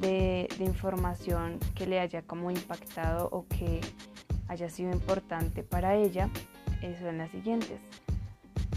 de, 0.00 0.48
información 0.60 1.58
que 1.74 1.86
le 1.86 2.00
haya 2.00 2.22
como 2.22 2.50
impactado 2.50 3.28
o 3.32 3.46
que 3.46 3.80
haya 4.48 4.68
sido 4.70 4.92
importante 4.92 5.62
para 5.62 5.96
ella 5.96 6.30
son 7.00 7.18
las 7.18 7.30
siguientes. 7.30 7.80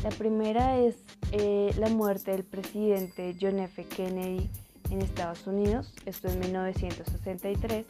La 0.03 0.10
primera 0.10 0.77
es 0.77 0.95
eh, 1.31 1.74
la 1.79 1.89
muerte 1.89 2.31
del 2.31 2.43
presidente 2.43 3.36
John 3.39 3.60
F. 3.60 3.84
Kennedy 3.86 4.50
en 4.91 5.01
Estados 5.01 5.48
Unidos, 5.48 5.93
esto 6.05 6.27
en 6.27 6.39
1963 6.39 7.86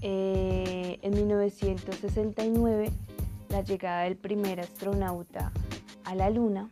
eh, 0.00 0.98
en 1.02 1.12
1969 1.12 2.92
la 3.48 3.62
llegada 3.62 4.02
del 4.02 4.16
primer 4.16 4.60
astronauta 4.60 5.50
a 6.08 6.14
la 6.14 6.30
Luna. 6.30 6.70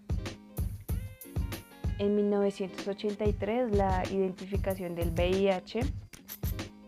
En 1.99 2.15
1983 2.17 3.77
la 3.77 4.03
identificación 4.11 4.95
del 4.95 5.11
VIH. 5.11 5.81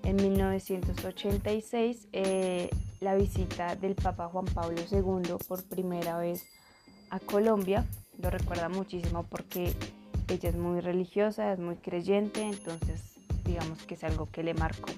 En 0.05 0.17
1986 0.17 2.09
eh, 2.13 2.71
la 3.01 3.17
visita 3.17 3.77
del 3.77 3.95
Papa 3.95 4.29
Juan 4.29 4.47
Pablo 4.47 4.81
II 4.91 5.35
por 5.47 5.63
primera 5.65 6.17
vez 6.17 6.47
a 7.11 7.21
Colombia. 7.21 7.85
Lo 8.19 8.31
recuerda 8.31 8.71
muchísimo 8.71 9.25
porque 9.25 9.75
ella 10.29 10.49
es 10.49 10.57
muy 10.57 10.81
religiosa, 10.81 11.53
es 11.53 11.59
muy 11.59 11.77
creyente, 11.77 12.41
entonces 12.43 13.03
digamos 13.45 13.83
que 13.83 13.93
es 13.95 14.05
algo 14.05 14.31
que 14.31 14.43
le 14.43 14.55
marcó. 14.55 14.89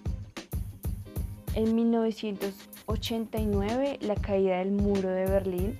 En 1.55 1.75
1989, 1.75 3.99
la 4.03 4.15
caída 4.15 4.59
del 4.59 4.71
muro 4.71 5.09
de 5.09 5.27
Berlín. 5.27 5.77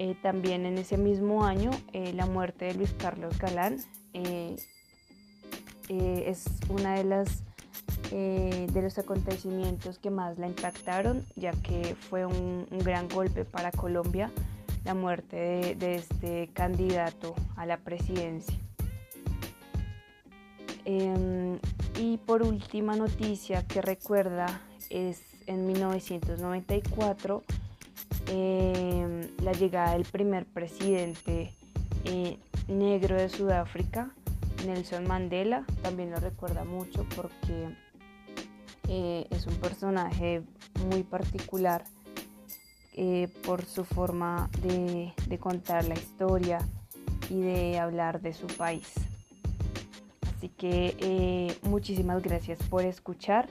Eh, 0.00 0.14
también 0.22 0.64
en 0.64 0.78
ese 0.78 0.96
mismo 0.96 1.44
año, 1.44 1.72
eh, 1.92 2.12
la 2.12 2.24
muerte 2.24 2.66
de 2.66 2.74
Luis 2.74 2.92
Carlos 2.92 3.36
Galán. 3.36 3.78
Eh, 4.14 4.54
es 5.88 6.44
una 6.68 6.94
de 6.94 7.04
las 7.04 7.42
de 8.10 8.80
los 8.82 8.96
acontecimientos 8.98 9.98
que 9.98 10.10
más 10.10 10.38
la 10.38 10.46
impactaron, 10.46 11.26
ya 11.36 11.52
que 11.52 11.94
fue 12.08 12.24
un, 12.24 12.66
gran 12.70 13.06
golpe 13.08 13.44
para 13.44 13.70
Colombia 13.70 14.30
la 14.84 14.94
muerte 14.94 15.76
de, 15.78 15.94
este 15.96 16.48
candidato 16.54 17.34
a 17.56 17.66
la 17.66 17.78
presidencia. 17.78 18.56
Em, 20.86 21.58
y 21.98 22.16
por 22.18 22.42
última 22.42 22.96
noticia 22.96 23.66
que 23.66 23.82
recuerda 23.82 24.62
es 24.88 25.20
en 25.46 25.66
1994 25.66 27.42
em, 28.28 29.28
la 29.42 29.52
llegada 29.52 29.92
del 29.92 30.04
primer 30.04 30.46
presidente 30.46 31.52
eh, 32.04 32.38
negro 32.68 33.16
de 33.16 33.28
Sudáfrica, 33.28 34.10
Nelson 34.66 35.06
Mandela. 35.06 35.64
También 35.82 36.10
lo 36.10 36.18
recuerda 36.18 36.64
mucho 36.64 37.06
porque 37.16 37.74
eh, 38.88 39.26
es 39.30 39.46
un 39.46 39.54
personaje 39.56 40.42
muy 40.86 41.02
particular 41.02 41.84
eh, 42.94 43.28
por 43.44 43.64
su 43.64 43.84
forma 43.84 44.50
de 44.62 45.38
contar 45.38 45.86
la 45.86 45.94
historia 45.94 46.58
y 47.30 47.40
de 47.40 47.78
hablar 47.78 48.20
de 48.20 48.32
su 48.32 48.46
país. 48.46 48.92
Así 50.36 50.48
que 50.50 51.56
muchísimas 51.62 52.22
gracias 52.22 52.58
por 52.68 52.84
escuchar 52.84 53.48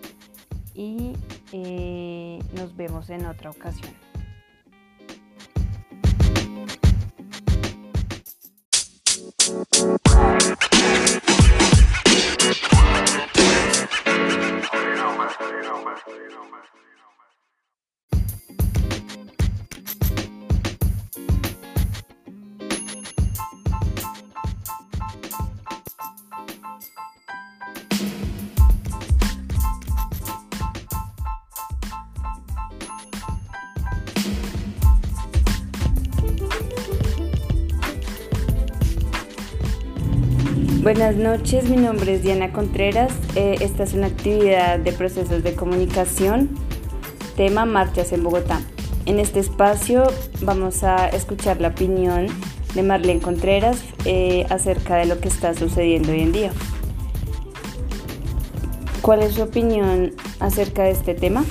y 0.74 1.14
nos 2.54 2.76
vemos 2.76 3.10
en 3.10 3.26
otra 3.26 3.50
ocasión. 3.50 4.07
Buenas 40.88 41.18
noches, 41.18 41.70
mi 41.70 41.76
nombre 41.76 42.16
es 42.16 42.24
Diana 42.24 42.54
Contreras. 42.54 43.12
Eh, 43.36 43.58
esta 43.60 43.84
es 43.84 43.94
una 43.94 44.08
actividad 44.08 44.80
de 44.80 44.94
procesos 44.94 45.44
de 45.44 45.54
comunicación, 45.54 46.52
tema 47.36 47.66
Marchas 47.66 48.14
en 48.14 48.24
Bogotá. 48.24 48.62
En 49.06 49.20
este 49.20 49.42
espacio 49.42 50.04
vamos 50.44 50.86
a 50.86 51.10
escuchar 51.10 51.60
la 51.60 51.68
opinión 51.68 52.28
de 52.74 52.84
Marlene 52.84 53.20
Contreras 53.20 53.84
eh, 54.06 54.46
acerca 54.50 54.96
de 54.96 55.08
lo 55.08 55.20
que 55.20 55.28
está 55.28 55.54
sucediendo 55.56 56.14
hoy 56.14 56.22
en 56.22 56.32
día. 56.32 56.52
¿Cuál 59.02 59.24
es 59.24 59.34
su 59.34 59.42
opinión 59.42 60.14
acerca 60.40 60.84
de 60.84 60.92
este 60.92 61.16
tema? 61.16 61.44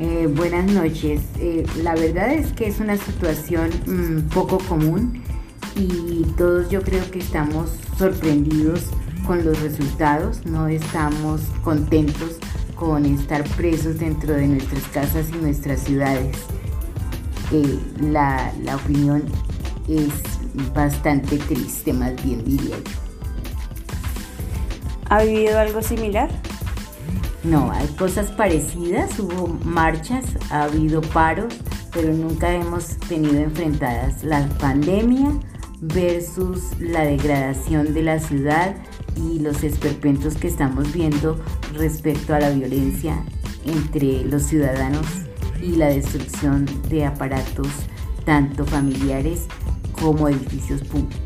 Eh, 0.00 0.26
buenas 0.28 0.64
noches. 0.64 1.20
la 1.80 1.94
verdad 1.94 2.32
es 2.32 2.52
que 2.54 2.66
es 2.66 2.80
una 2.80 2.96
situación 2.96 3.70
mm, 3.86 4.30
poco 4.30 4.58
común 4.58 5.22
y 5.76 6.24
todos 6.36 6.68
yo 6.70 6.82
creo 6.82 7.08
que 7.12 7.20
estamos 7.20 7.70
sorprendidos 7.98 8.80
con 9.26 9.44
los 9.44 9.60
resultados, 9.60 10.44
no 10.46 10.66
estamos 10.66 11.40
contentos 11.62 12.36
con 12.74 13.06
estar 13.06 13.44
presos 13.50 13.98
dentro 13.98 14.34
de 14.34 14.48
nuestras 14.48 14.82
casas 14.88 15.26
y 15.30 15.36
nuestras 15.36 15.80
ciudades. 15.80 16.36
Eh, 17.52 17.78
la, 18.00 18.52
la 18.62 18.76
opinión 18.76 19.22
es 19.88 20.10
bastante 20.74 21.38
triste, 21.38 21.92
más 21.92 22.22
bien 22.24 22.44
diría 22.44 22.76
yo. 22.76 23.02
¿Ha 25.10 25.22
vivido 25.22 25.58
algo 25.58 25.82
similar? 25.82 26.30
No, 27.44 27.70
hay 27.72 27.86
cosas 27.88 28.30
parecidas, 28.30 29.18
hubo 29.18 29.48
marchas, 29.64 30.24
ha 30.50 30.64
habido 30.64 31.00
paros, 31.00 31.54
pero 31.92 32.12
nunca 32.12 32.52
hemos 32.52 32.86
tenido 33.08 33.38
enfrentadas 33.40 34.24
la 34.24 34.48
pandemia 34.58 35.32
versus 35.82 36.78
la 36.78 37.02
degradación 37.02 37.92
de 37.92 38.02
la 38.02 38.20
ciudad 38.20 38.76
y 39.16 39.40
los 39.40 39.64
esperpentos 39.64 40.36
que 40.36 40.46
estamos 40.46 40.92
viendo 40.92 41.38
respecto 41.74 42.34
a 42.34 42.40
la 42.40 42.50
violencia 42.50 43.24
entre 43.66 44.24
los 44.24 44.44
ciudadanos 44.44 45.06
y 45.60 45.76
la 45.76 45.88
destrucción 45.88 46.66
de 46.88 47.04
aparatos 47.04 47.68
tanto 48.24 48.64
familiares 48.64 49.46
como 50.00 50.28
edificios 50.28 50.82
públicos. 50.82 51.18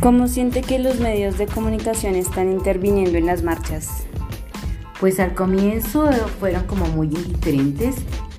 ¿Cómo 0.00 0.26
siente 0.26 0.62
que 0.62 0.78
los 0.78 0.98
medios 0.98 1.36
de 1.36 1.46
comunicación 1.46 2.14
están 2.14 2.50
interviniendo 2.50 3.18
en 3.18 3.26
las 3.26 3.42
marchas? 3.42 4.04
Pues 4.98 5.20
al 5.20 5.34
comienzo 5.34 6.10
fueron 6.40 6.64
como 6.64 6.86
muy 6.86 7.08
indiferentes 7.08 7.96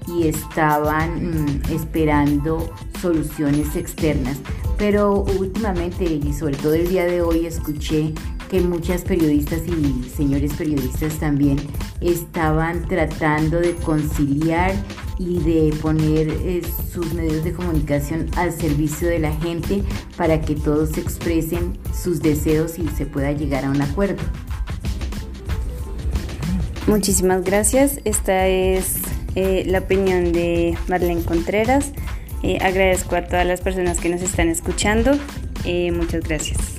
y 0.07 0.27
estaban 0.27 1.31
mm, 1.31 1.61
esperando 1.71 2.73
soluciones 3.01 3.75
externas. 3.75 4.37
Pero 4.77 5.23
últimamente 5.39 6.05
y 6.05 6.33
sobre 6.33 6.55
todo 6.55 6.73
el 6.73 6.87
día 6.87 7.05
de 7.05 7.21
hoy 7.21 7.45
escuché 7.45 8.13
que 8.49 8.61
muchas 8.61 9.01
periodistas 9.01 9.61
y 9.67 10.09
señores 10.15 10.53
periodistas 10.53 11.15
también 11.15 11.57
estaban 12.01 12.87
tratando 12.87 13.59
de 13.59 13.73
conciliar 13.75 14.73
y 15.19 15.39
de 15.39 15.75
poner 15.81 16.29
eh, 16.29 16.61
sus 16.93 17.13
medios 17.13 17.43
de 17.43 17.51
comunicación 17.51 18.27
al 18.35 18.53
servicio 18.53 19.07
de 19.07 19.19
la 19.19 19.33
gente 19.33 19.83
para 20.15 20.41
que 20.41 20.55
todos 20.55 20.97
expresen 20.97 21.77
sus 21.93 22.21
deseos 22.21 22.77
y 22.77 22.87
se 22.89 23.05
pueda 23.05 23.31
llegar 23.31 23.65
a 23.65 23.71
un 23.71 23.81
acuerdo. 23.81 24.21
Muchísimas 26.87 27.43
gracias. 27.43 27.99
Esta 28.05 28.47
es 28.47 28.95
eh, 29.35 29.65
la 29.67 29.79
opinión 29.79 30.31
de 30.31 30.77
Marlene 30.87 31.23
Contreras. 31.23 31.91
Eh, 32.43 32.57
agradezco 32.61 33.15
a 33.15 33.23
todas 33.23 33.45
las 33.45 33.61
personas 33.61 33.99
que 33.99 34.09
nos 34.09 34.21
están 34.21 34.49
escuchando. 34.49 35.11
muchas 35.91 36.23
gracias. 36.23 36.76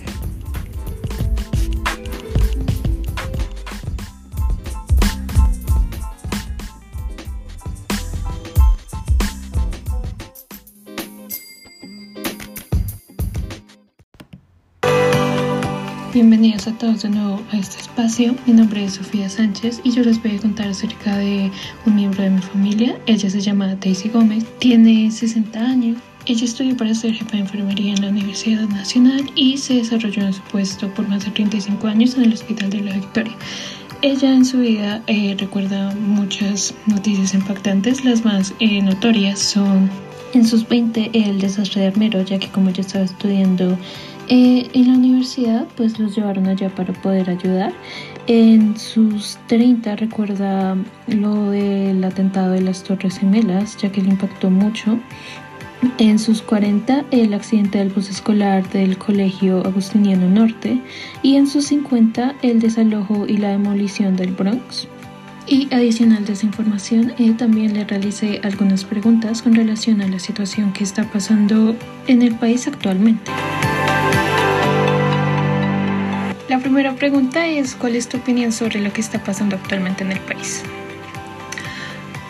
A 16.68 16.72
todos 16.76 17.02
de 17.02 17.08
nuevo 17.08 17.42
a 17.50 17.56
este 17.56 17.80
espacio. 17.80 18.34
Mi 18.46 18.52
nombre 18.52 18.84
es 18.84 18.94
Sofía 18.94 19.28
Sánchez 19.30 19.80
y 19.84 19.90
yo 19.90 20.02
les 20.02 20.22
voy 20.22 20.36
a 20.36 20.40
contar 20.40 20.68
acerca 20.68 21.16
de 21.16 21.50
un 21.86 21.96
miembro 21.96 22.22
de 22.22 22.30
mi 22.30 22.42
familia. 22.42 22.98
Ella 23.06 23.30
se 23.30 23.40
llama 23.40 23.74
Daisy 23.76 24.10
Gómez, 24.10 24.44
tiene 24.58 25.10
60 25.10 25.58
años. 25.58 25.96
Ella 26.26 26.44
estudió 26.44 26.76
para 26.76 26.94
ser 26.94 27.14
jefa 27.14 27.32
de 27.32 27.38
enfermería 27.38 27.94
en 27.94 28.02
la 28.02 28.08
Universidad 28.08 28.68
Nacional 28.68 29.30
y 29.34 29.56
se 29.56 29.74
desarrolló 29.74 30.24
en 30.24 30.34
su 30.34 30.42
puesto 30.42 30.92
por 30.92 31.08
más 31.08 31.24
de 31.24 31.30
35 31.30 31.86
años 31.86 32.16
en 32.16 32.24
el 32.24 32.34
Hospital 32.34 32.68
de 32.68 32.82
la 32.82 32.92
Victoria. 32.92 33.34
Ella 34.02 34.30
en 34.30 34.44
su 34.44 34.58
vida 34.58 35.02
eh, 35.06 35.36
recuerda 35.38 35.94
muchas 35.94 36.74
noticias 36.86 37.32
impactantes. 37.32 38.04
Las 38.04 38.26
más 38.26 38.52
eh, 38.60 38.82
notorias 38.82 39.38
son 39.38 39.88
en 40.34 40.46
sus 40.46 40.68
20 40.68 41.12
el 41.14 41.40
desastre 41.40 41.80
de 41.80 41.86
Armero, 41.86 42.22
ya 42.22 42.38
que 42.38 42.48
como 42.48 42.68
ella 42.68 42.82
estaba 42.82 43.06
estudiando 43.06 43.78
eh, 44.28 44.68
en 44.74 44.88
la 44.88 44.94
universidad 44.94 45.66
pues 45.76 45.98
los 45.98 46.14
llevaron 46.14 46.46
allá 46.46 46.68
para 46.68 46.92
poder 46.92 47.30
ayudar. 47.30 47.72
En 48.26 48.76
sus 48.78 49.38
30 49.46 49.96
recuerda 49.96 50.76
lo 51.06 51.50
del 51.50 52.04
atentado 52.04 52.52
de 52.52 52.60
las 52.60 52.82
Torres 52.84 53.18
Gemelas, 53.18 53.78
ya 53.78 53.90
que 53.90 54.02
le 54.02 54.10
impactó 54.10 54.50
mucho. 54.50 54.98
En 55.96 56.18
sus 56.18 56.42
40 56.42 57.06
el 57.10 57.32
accidente 57.32 57.78
del 57.78 57.88
bus 57.88 58.10
escolar 58.10 58.68
del 58.70 58.98
Colegio 58.98 59.64
Agustiniano 59.64 60.28
Norte 60.28 60.78
y 61.22 61.36
en 61.36 61.46
sus 61.46 61.66
50 61.66 62.34
el 62.42 62.60
desalojo 62.60 63.26
y 63.26 63.38
la 63.38 63.50
demolición 63.50 64.16
del 64.16 64.32
Bronx. 64.32 64.88
Y 65.46 65.72
adicional 65.72 66.26
de 66.26 66.34
esa 66.34 66.44
información, 66.44 67.14
eh, 67.18 67.32
también 67.32 67.72
le 67.72 67.84
realicé 67.84 68.40
algunas 68.44 68.84
preguntas 68.84 69.40
con 69.40 69.54
relación 69.54 70.02
a 70.02 70.08
la 70.08 70.18
situación 70.18 70.74
que 70.74 70.84
está 70.84 71.04
pasando 71.04 71.74
en 72.06 72.20
el 72.20 72.34
país 72.34 72.66
actualmente. 72.66 73.30
La 76.48 76.58
primera 76.58 76.94
pregunta 76.94 77.46
es, 77.46 77.74
¿cuál 77.74 77.94
es 77.94 78.08
tu 78.08 78.16
opinión 78.16 78.52
sobre 78.52 78.80
lo 78.80 78.90
que 78.90 79.02
está 79.02 79.22
pasando 79.22 79.56
actualmente 79.56 80.02
en 80.02 80.12
el 80.12 80.20
país? 80.20 80.62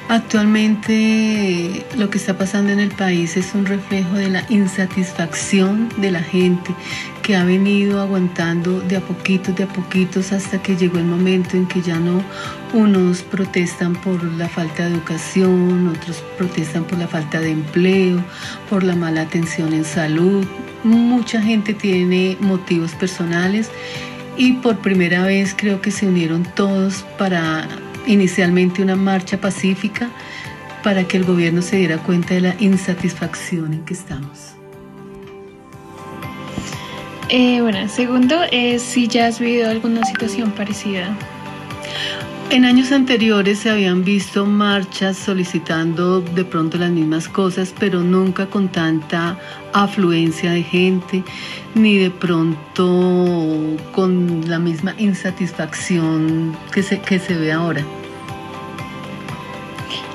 Actualmente 0.09 1.85
lo 1.97 2.11
que 2.11 2.19
está 2.19 2.37
pasando 2.37 2.73
en 2.73 2.81
el 2.81 2.91
país 2.91 3.37
es 3.37 3.55
un 3.55 3.67
reflejo 3.67 4.15
de 4.15 4.31
la 4.31 4.43
insatisfacción 4.49 5.91
de 5.99 6.11
la 6.11 6.23
gente 6.23 6.75
que 7.23 7.37
ha 7.37 7.45
venido 7.45 8.01
aguantando 8.01 8.81
de 8.81 8.97
a 8.97 9.01
poquitos, 9.01 9.55
de 9.55 9.65
a 9.65 9.69
poquitos 9.69 10.33
hasta 10.33 10.63
que 10.63 10.77
llegó 10.77 10.99
el 10.99 11.05
momento 11.05 11.59
en 11.59 11.67
que 11.67 11.83
ya 11.83 12.01
no 12.01 12.23
unos 12.73 13.21
protestan 13.21 13.93
por 13.93 14.25
la 14.25 14.49
falta 14.49 14.87
de 14.87 14.95
educación, 14.95 15.87
otros 15.89 16.25
protestan 16.39 16.85
por 16.85 16.99
la 16.99 17.07
falta 17.07 17.39
de 17.39 17.51
empleo, 17.51 18.25
por 18.71 18.83
la 18.83 18.97
mala 18.97 19.21
atención 19.21 19.75
en 19.75 19.85
salud. 19.85 20.45
Mucha 20.85 21.43
gente 21.43 21.75
tiene 21.75 22.39
motivos 22.41 22.93
personales 22.93 23.71
y 24.39 24.53
por 24.55 24.79
primera 24.79 25.25
vez 25.25 25.55
creo 25.55 25.83
que 25.83 25.91
se 25.91 26.07
unieron 26.07 26.45
todos 26.55 27.05
para 27.19 27.69
inicialmente 28.07 28.81
una 28.83 28.97
marcha 28.97 29.39
pacífica 29.39 30.09
para 30.83 31.05
que 31.05 31.17
el 31.19 31.25
gobierno 31.25 31.61
se 31.61 31.77
diera 31.77 31.99
cuenta 31.99 32.35
de 32.35 32.41
la 32.41 32.55
insatisfacción 32.61 33.75
en 33.75 33.85
que 33.85 33.95
estamos. 33.95 34.55
Eh, 37.29 37.61
bueno, 37.61 37.87
segundo 37.89 38.37
es 38.51 38.81
si 38.81 39.07
ya 39.09 39.27
has 39.27 39.39
vivido 39.39 39.69
alguna 39.69 40.03
situación 40.07 40.53
parecida. 40.53 41.15
En 42.51 42.65
años 42.65 42.93
anteriores 42.93 43.59
se 43.59 43.69
habían 43.69 44.05
visto 44.05 44.47
marchas 44.47 45.19
solicitando 45.19 46.23
de 46.23 46.47
pronto 46.47 46.79
las 46.79 46.91
mismas 46.91 47.29
cosas, 47.29 47.75
pero 47.79 48.03
nunca 48.03 48.47
con 48.47 48.69
tanta 48.69 49.39
afluencia 49.75 50.53
de 50.53 50.63
gente, 50.63 51.25
ni 51.75 51.99
de 51.99 52.11
pronto 52.11 53.77
con 53.93 54.49
la 54.49 54.59
misma 54.59 54.95
insatisfacción 54.99 56.57
que 56.73 56.83
se, 56.83 57.01
que 57.01 57.19
se 57.19 57.35
ve 57.35 57.53
ahora. 57.53 57.85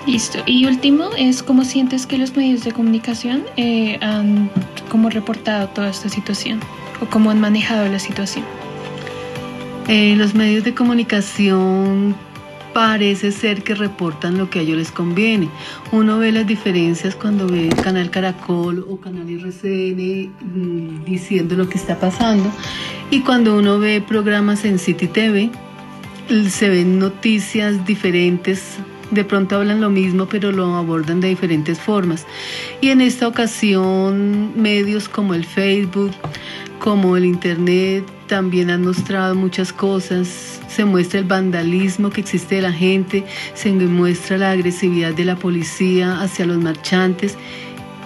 Listo. 0.06 0.40
Y 0.46 0.66
último 0.66 1.12
es 1.18 1.42
cómo 1.44 1.64
sientes 1.64 2.06
que 2.06 2.18
los 2.18 2.36
medios 2.36 2.64
de 2.64 2.74
comunicación 2.74 3.44
eh, 3.56 3.98
han 4.02 4.50
como 4.90 5.10
reportado 5.10 5.70
toda 5.70 5.90
esta 5.90 6.10
situación 6.10 6.60
o 7.02 7.06
cómo 7.06 7.32
han 7.32 7.40
manejado 7.40 7.88
la 7.88 8.00
situación. 8.00 8.44
Eh, 9.88 10.16
los 10.18 10.34
medios 10.34 10.64
de 10.64 10.74
comunicación 10.74 12.16
parece 12.74 13.32
ser 13.32 13.64
que 13.64 13.76
reportan 13.76 14.38
lo 14.38 14.50
que 14.50 14.60
a 14.60 14.62
ellos 14.64 14.78
les 14.78 14.92
conviene. 14.92 15.50
Uno 15.92 16.18
ve 16.18 16.32
las 16.32 16.48
diferencias 16.48 17.16
cuando 17.16 17.48
ve 17.48 17.68
el 17.68 17.76
canal 17.76 18.10
Caracol 18.10 18.86
o 18.90 18.98
canal 18.98 19.30
RCN 19.30 20.32
mm, 20.42 21.06
diciendo 21.06 21.56
lo 21.56 21.70
que 21.70 21.78
está 21.78 22.00
pasando 22.00 22.52
y 23.12 23.22
cuando 23.22 23.58
uno 23.58 23.80
ve 23.80 24.04
programas 24.06 24.66
en 24.66 24.80
City 24.80 25.08
TV 25.08 25.50
se 26.50 26.70
ven 26.70 27.00
noticias 27.00 27.86
diferentes 27.86 28.78
de 29.14 29.24
pronto 29.24 29.58
hablan 29.58 29.82
lo 29.82 29.90
mismo, 29.90 30.28
pero 30.28 30.52
lo 30.52 30.76
abordan 30.76 31.22
de 31.22 31.30
diferentes 31.30 31.80
formas. 31.80 32.26
Y 32.82 32.90
en 32.90 33.02
esta 33.02 33.28
ocasión, 33.28 34.54
medios 34.56 35.08
como 35.08 35.34
el 35.34 35.46
Facebook, 35.46 36.12
como 36.80 37.16
el 37.16 37.26
Internet, 37.26 38.06
también 38.28 38.70
han 38.70 38.84
mostrado 38.84 39.36
muchas 39.36 39.72
cosas. 39.72 40.60
Se 40.68 40.86
muestra 40.86 41.20
el 41.20 41.26
vandalismo 41.26 42.10
que 42.10 42.22
existe 42.22 42.56
de 42.56 42.62
la 42.64 42.74
gente, 42.74 43.26
se 43.54 43.72
muestra 43.72 44.38
la 44.38 44.52
agresividad 44.52 45.14
de 45.14 45.26
la 45.26 45.36
policía 45.36 46.20
hacia 46.22 46.46
los 46.46 46.58
marchantes 46.58 47.38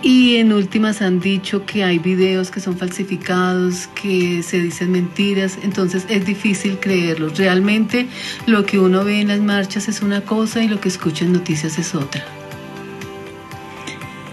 y 0.04 0.38
en 0.38 0.54
últimas 0.54 1.02
han 1.02 1.20
dicho 1.20 1.66
que 1.66 1.84
hay 1.84 1.98
videos 1.98 2.52
que 2.52 2.60
son 2.60 2.78
falsificados, 2.78 3.88
que 3.88 4.44
se 4.44 4.60
dicen 4.60 4.92
mentiras, 4.92 5.58
entonces 5.64 6.06
es 6.10 6.26
difícil 6.26 6.80
creerlos. 6.80 7.38
Realmente 7.38 8.08
lo 8.46 8.66
que 8.66 8.80
uno 8.80 9.04
ve 9.04 9.22
en 9.22 9.30
las 9.30 9.40
marchas 9.40 9.88
es 9.88 10.02
una 10.02 10.24
cosa 10.24 10.64
y 10.64 10.68
lo 10.68 10.80
que 10.80 10.90
escucha 10.90 11.26
en 11.26 11.34
noticias 11.34 11.80
es 11.80 11.96
otra. 11.96 12.24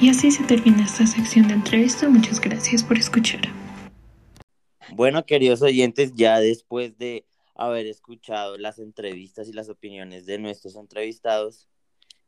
Y 0.00 0.10
así 0.10 0.30
se 0.30 0.44
termina 0.44 0.84
esta 0.84 1.06
sección 1.06 1.48
de 1.48 1.54
entrevista. 1.54 2.08
Muchas 2.08 2.40
gracias 2.40 2.82
por 2.82 2.98
escuchar. 2.98 3.42
Bueno, 4.92 5.24
queridos 5.24 5.62
oyentes, 5.62 6.12
ya 6.14 6.40
después 6.40 6.98
de 6.98 7.24
haber 7.54 7.86
escuchado 7.86 8.58
las 8.58 8.78
entrevistas 8.78 9.48
y 9.48 9.52
las 9.52 9.68
opiniones 9.68 10.26
de 10.26 10.38
nuestros 10.38 10.76
entrevistados, 10.76 11.68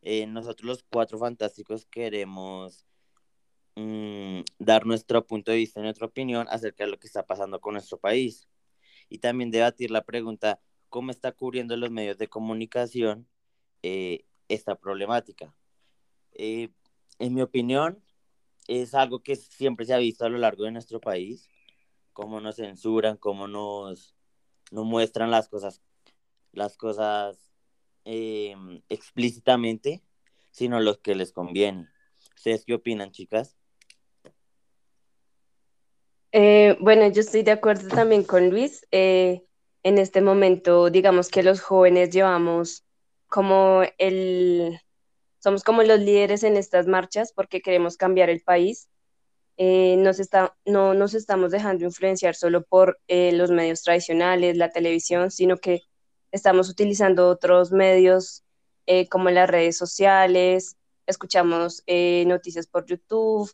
eh, 0.00 0.26
nosotros 0.26 0.66
los 0.66 0.84
cuatro 0.88 1.18
fantásticos 1.18 1.84
queremos 1.86 2.86
Mm, 3.76 4.40
dar 4.58 4.86
nuestro 4.86 5.26
punto 5.26 5.50
de 5.52 5.58
vista 5.58 5.80
y 5.80 5.82
nuestra 5.82 6.06
opinión 6.06 6.46
acerca 6.50 6.84
de 6.84 6.90
lo 6.90 6.98
que 6.98 7.06
está 7.06 7.26
pasando 7.26 7.60
con 7.60 7.74
nuestro 7.74 7.98
país. 7.98 8.48
Y 9.10 9.18
también 9.18 9.50
debatir 9.50 9.90
la 9.90 10.02
pregunta, 10.02 10.60
¿cómo 10.88 11.10
está 11.10 11.32
cubriendo 11.32 11.76
los 11.76 11.90
medios 11.90 12.16
de 12.18 12.28
comunicación 12.28 13.28
eh, 13.82 14.24
esta 14.48 14.76
problemática? 14.76 15.54
Eh, 16.32 16.70
en 17.18 17.34
mi 17.34 17.42
opinión, 17.42 18.02
es 18.68 18.94
algo 18.94 19.22
que 19.22 19.36
siempre 19.36 19.86
se 19.86 19.94
ha 19.94 19.98
visto 19.98 20.24
a 20.24 20.30
lo 20.30 20.38
largo 20.38 20.64
de 20.64 20.72
nuestro 20.72 21.00
país, 21.00 21.48
cómo 22.14 22.40
nos 22.40 22.56
censuran, 22.56 23.18
cómo 23.18 23.46
nos, 23.46 24.16
nos 24.72 24.86
muestran 24.86 25.30
las 25.30 25.48
cosas, 25.48 25.82
las 26.52 26.76
cosas 26.78 27.52
em, 28.04 28.82
explícitamente, 28.88 30.02
sino 30.50 30.80
los 30.80 30.98
que 30.98 31.14
les 31.14 31.32
conviene. 31.32 31.88
¿Ustedes 32.34 32.64
qué 32.64 32.74
opinan, 32.74 33.12
chicas? 33.12 33.56
Eh, 36.38 36.76
bueno, 36.80 37.08
yo 37.08 37.22
estoy 37.22 37.42
de 37.44 37.52
acuerdo 37.52 37.88
también 37.88 38.22
con 38.22 38.50
Luis. 38.50 38.86
Eh, 38.90 39.46
en 39.82 39.96
este 39.96 40.20
momento, 40.20 40.90
digamos 40.90 41.30
que 41.30 41.42
los 41.42 41.62
jóvenes 41.62 42.10
llevamos 42.10 42.84
como 43.26 43.84
el, 43.96 44.78
somos 45.38 45.64
como 45.64 45.82
los 45.82 45.98
líderes 45.98 46.42
en 46.42 46.58
estas 46.58 46.86
marchas 46.88 47.32
porque 47.32 47.62
queremos 47.62 47.96
cambiar 47.96 48.28
el 48.28 48.42
país. 48.42 48.90
Eh, 49.56 49.96
nos 49.96 50.20
está, 50.20 50.54
no 50.66 50.92
nos 50.92 51.14
estamos 51.14 51.52
dejando 51.52 51.86
influenciar 51.86 52.34
solo 52.34 52.62
por 52.64 53.00
los 53.08 53.50
medios 53.50 53.82
tradicionales, 53.82 54.58
la 54.58 54.70
televisión, 54.70 55.30
sino 55.30 55.56
que 55.56 55.80
estamos 56.32 56.68
utilizando 56.68 57.30
otros 57.30 57.72
medios 57.72 58.44
como 59.10 59.30
las 59.30 59.48
redes 59.48 59.78
sociales, 59.78 60.76
escuchamos 61.06 61.82
noticias 62.26 62.66
por 62.66 62.84
YouTube, 62.84 63.50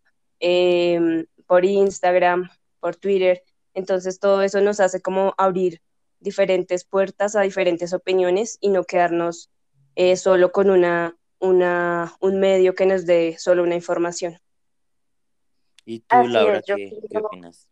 por 1.47 1.65
Instagram, 1.65 2.51
por 2.83 2.97
Twitter. 2.97 3.43
Entonces 3.73 4.19
todo 4.19 4.43
eso 4.43 4.61
nos 4.61 4.81
hace 4.81 5.01
como 5.01 5.33
abrir 5.39 5.81
diferentes 6.19 6.85
puertas 6.85 7.37
a 7.37 7.43
diferentes 7.43 7.93
opiniones 7.95 8.59
y 8.61 8.69
no 8.71 8.85
quedarnos 8.85 9.51
eh, 9.95 10.17
solo 10.17 10.51
con 10.51 10.69
una, 10.69 11.17
una, 11.39 12.13
un 12.21 12.41
medio 12.41 12.75
que 12.75 12.87
nos 12.87 13.07
dé 13.07 13.37
solo 13.39 13.63
una 13.63 13.77
información. 13.77 14.39
¿Y 15.85 16.01
tú, 16.01 16.27
Laura, 16.29 16.61
¿qué, 16.63 16.93
opinas? 17.23 17.69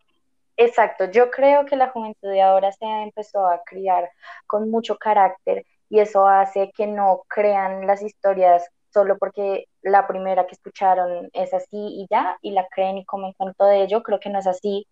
Exacto, 0.57 1.11
yo 1.11 1.31
creo 1.31 1.65
que 1.65 1.77
la 1.77 1.89
juventud 1.89 2.29
de 2.29 2.43
ahora 2.43 2.71
se 2.73 2.85
empezó 2.85 3.47
a 3.47 3.63
criar 3.65 4.11
con 4.47 4.71
mucho 4.71 4.97
carácter 4.97 5.65
y 5.89 6.01
eso 6.01 6.27
hace 6.27 6.71
que 6.77 6.87
no 6.87 7.23
crean 7.29 7.87
las 7.87 8.03
historias 8.03 8.69
solo 8.93 9.19
porque 9.19 9.67
la 9.83 10.07
primera 10.07 10.47
que 10.47 10.55
escucharon 10.55 11.31
es 11.33 11.55
así 11.55 11.69
y 11.73 12.07
ya, 12.11 12.39
y 12.43 12.53
la 12.53 12.67
creen 12.69 12.99
y 12.99 13.05
comen 13.05 13.33
cuento 13.35 13.65
de 13.67 13.83
ello, 13.83 14.03
creo 14.03 14.21
que 14.21 14.31
no 14.31 14.39
es 14.39 14.47
así. 14.47 14.87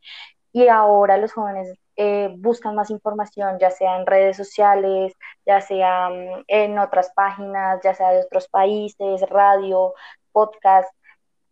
Y 0.52 0.68
ahora 0.68 1.18
los 1.18 1.32
jóvenes 1.32 1.72
eh, 1.96 2.30
buscan 2.38 2.74
más 2.74 2.90
información, 2.90 3.58
ya 3.58 3.70
sea 3.70 3.96
en 3.96 4.06
redes 4.06 4.36
sociales, 4.36 5.12
ya 5.46 5.60
sea 5.60 6.10
mm, 6.10 6.44
en 6.48 6.78
otras 6.78 7.12
páginas, 7.14 7.80
ya 7.82 7.94
sea 7.94 8.10
de 8.10 8.22
otros 8.22 8.48
países, 8.48 9.20
radio, 9.28 9.94
podcast, 10.32 10.90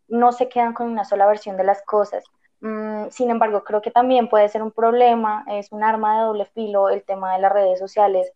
no 0.09 0.32
se 0.32 0.48
quedan 0.48 0.72
con 0.74 0.88
una 0.88 1.04
sola 1.04 1.26
versión 1.26 1.56
de 1.56 1.64
las 1.64 1.82
cosas. 1.85 2.24
Mm, 2.61 3.09
sin 3.11 3.30
embargo, 3.30 3.64
creo 3.64 3.82
que 3.82 3.90
también 3.90 4.28
puede 4.28 4.48
ser 4.48 4.62
un 4.62 4.72
problema, 4.72 5.44
es 5.48 5.72
un 5.72 5.85
arma 5.85 6.18
de 6.18 6.24
doble 6.26 6.44
filo 6.46 6.88
el 6.88 7.04
tema 7.04 7.35
de 7.35 7.40
las 7.40 7.52
redes 7.52 7.78
sociales, 7.78 8.32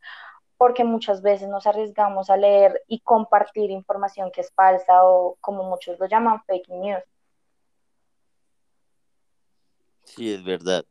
porque 0.61 0.85
muchas 0.85 1.23
veces 1.23 1.49
nos 1.49 1.66
arriesgamos 1.66 2.29
a 2.29 2.37
leer 2.37 2.83
y 2.87 3.01
compartir 3.01 3.70
información 3.70 4.31
que 4.31 4.42
es 4.42 4.53
falsa 4.53 5.05
o 5.05 5.38
como 5.40 5.62
muchos 5.62 5.99
lo 5.99 6.07
llaman 6.07 6.44
fake 6.44 6.68
news. 6.68 7.03
Sí, 10.05 10.31
es 10.31 10.44
verdad. 10.44 10.85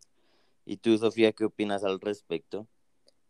¿Y 0.66 0.78
tú, 0.78 0.98
Sofía, 0.98 1.34
qué 1.34 1.46
opinas 1.46 1.84
al 1.84 2.02
respecto? 2.02 2.66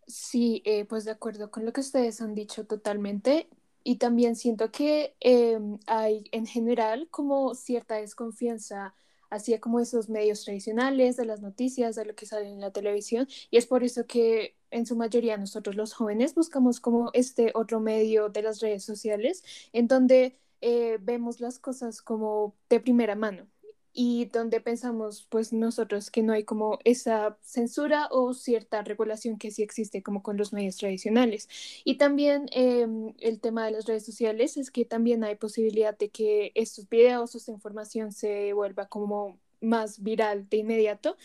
Sí, 0.08 0.62
eh, 0.63 0.86
pues 0.86 1.04
de 1.04 1.12
acuerdo 1.12 1.52
con 1.52 1.65
lo 1.65 1.73
que 1.73 1.82
ustedes 1.82 2.21
han 2.21 2.36
dicho 2.36 2.65
totalmente. 2.65 3.49
Y 3.84 3.97
también 3.97 4.38
siento 4.38 4.71
que 4.71 5.17
em, 5.19 5.78
hay 5.88 6.23
en 6.32 6.45
general 6.45 7.10
como 7.12 7.54
cierta 7.54 7.95
desconfianza 7.95 8.95
hacia 9.30 9.60
como 9.60 9.80
esos 9.80 10.10
medios 10.10 10.44
tradicionales, 10.44 11.18
de 11.18 11.26
las 11.26 11.42
noticias, 11.42 11.96
de 11.96 12.06
lo 12.06 12.15
que 12.15 12.26
sale 12.26 12.50
en 12.50 12.62
la 12.62 12.72
televisión. 12.72 13.28
Y 13.52 13.58
es 13.58 13.68
por 13.68 13.84
eso 13.84 14.06
que 14.06 14.56
en 14.72 14.86
su 14.86 14.96
mayoría 14.96 15.38
nosotros 15.38 15.76
los 15.76 15.94
jóvenes 15.94 16.36
buscamos 16.36 16.80
como 16.80 17.12
este 17.13 17.52
otro 17.56 17.80
medio 17.80 18.30
de 18.30 18.42
las 18.44 18.60
redes 18.60 18.84
sociales 18.84 19.44
en 19.74 19.88
donde 19.88 20.39
eh, 20.62 20.98
vemos 21.02 21.39
las 21.39 21.60
cosas 21.60 22.02
como 22.02 22.56
de 22.70 22.80
primera 22.80 23.15
mano 23.15 23.48
y 23.93 24.25
donde 24.25 24.62
pensamos 24.62 25.25
pues 25.30 25.54
nosotros 25.54 26.12
que 26.12 26.23
no 26.23 26.34
hay 26.34 26.43
como 26.43 26.80
esa 26.84 27.38
censura 27.41 28.08
o 28.12 28.34
cierta 28.34 28.82
regulación 28.84 29.38
que 29.38 29.52
sí 29.52 29.63
existe 29.63 30.04
como 30.04 30.23
con 30.23 30.38
los 30.38 30.54
medios 30.54 30.78
tradicionales. 30.78 31.49
Y 31.84 31.97
también 31.97 32.47
em, 32.52 33.13
el 33.19 33.39
tema 33.39 33.65
de 33.65 33.71
las 33.71 33.86
redes 33.86 34.06
sociales 34.06 34.58
es 34.58 34.71
que 34.71 34.86
también 34.86 35.23
hay 35.23 35.36
posibilidad 35.36 35.97
de 35.97 36.10
que 36.10 36.52
estos 36.56 36.88
videos 36.89 37.36
o 37.36 37.38
esta 37.38 37.52
información 37.52 38.12
se 38.12 38.54
vuelva 38.54 38.88
como 38.88 39.39
más 39.62 40.02
viral 40.02 40.47
de 40.49 40.58
inmediato 40.58 41.17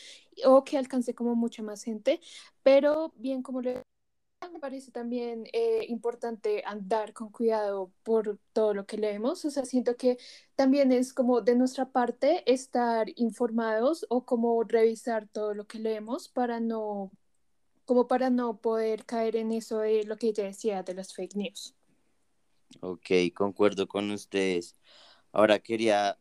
o 0.44 0.64
que 0.64 0.79
alcance 0.79 1.14
como 1.14 1.35
mucha 1.37 1.62
más 1.62 1.83
gente, 1.85 2.20
pero 2.62 3.12
bien 3.16 3.42
como 3.42 3.61
le 3.62 3.83
me 4.50 4.59
parece 4.59 4.90
también 4.90 5.46
eh, 5.52 5.85
importante 5.88 6.62
andar 6.66 7.12
con 7.12 7.30
cuidado 7.30 7.92
por 8.02 8.38
todo 8.52 8.74
lo 8.74 8.87
que 8.87 8.98
leemos, 8.98 9.44
o 9.44 9.50
sea, 9.50 9.64
siento 9.64 9.96
que 9.96 10.18
también 10.54 10.92
es 10.92 11.12
como 11.12 11.40
de 11.40 11.54
nuestra 11.54 11.90
parte 11.90 12.50
estar 12.50 13.07
informados 13.16 14.07
o 14.09 14.24
como 14.24 14.62
revisar 14.64 15.28
todo 15.28 15.54
lo 15.54 15.66
que 15.66 15.78
leemos 15.78 16.28
para 16.28 16.61
no, 16.61 17.11
como 17.85 18.07
para 18.07 18.30
no 18.30 18.59
poder 18.59 19.04
caer 19.04 19.37
en 19.37 19.52
eso 19.52 19.78
de 19.78 20.04
lo 20.04 20.16
que 20.16 20.28
ella 20.28 20.44
decía 20.44 20.83
de 20.83 20.94
las 20.94 21.14
fake 21.14 21.37
news. 21.37 21.74
Ok, 22.80 23.11
concuerdo 23.35 23.87
con 23.87 24.11
ustedes. 24.11 24.76
Ahora 25.33 25.59
quería 25.59 26.18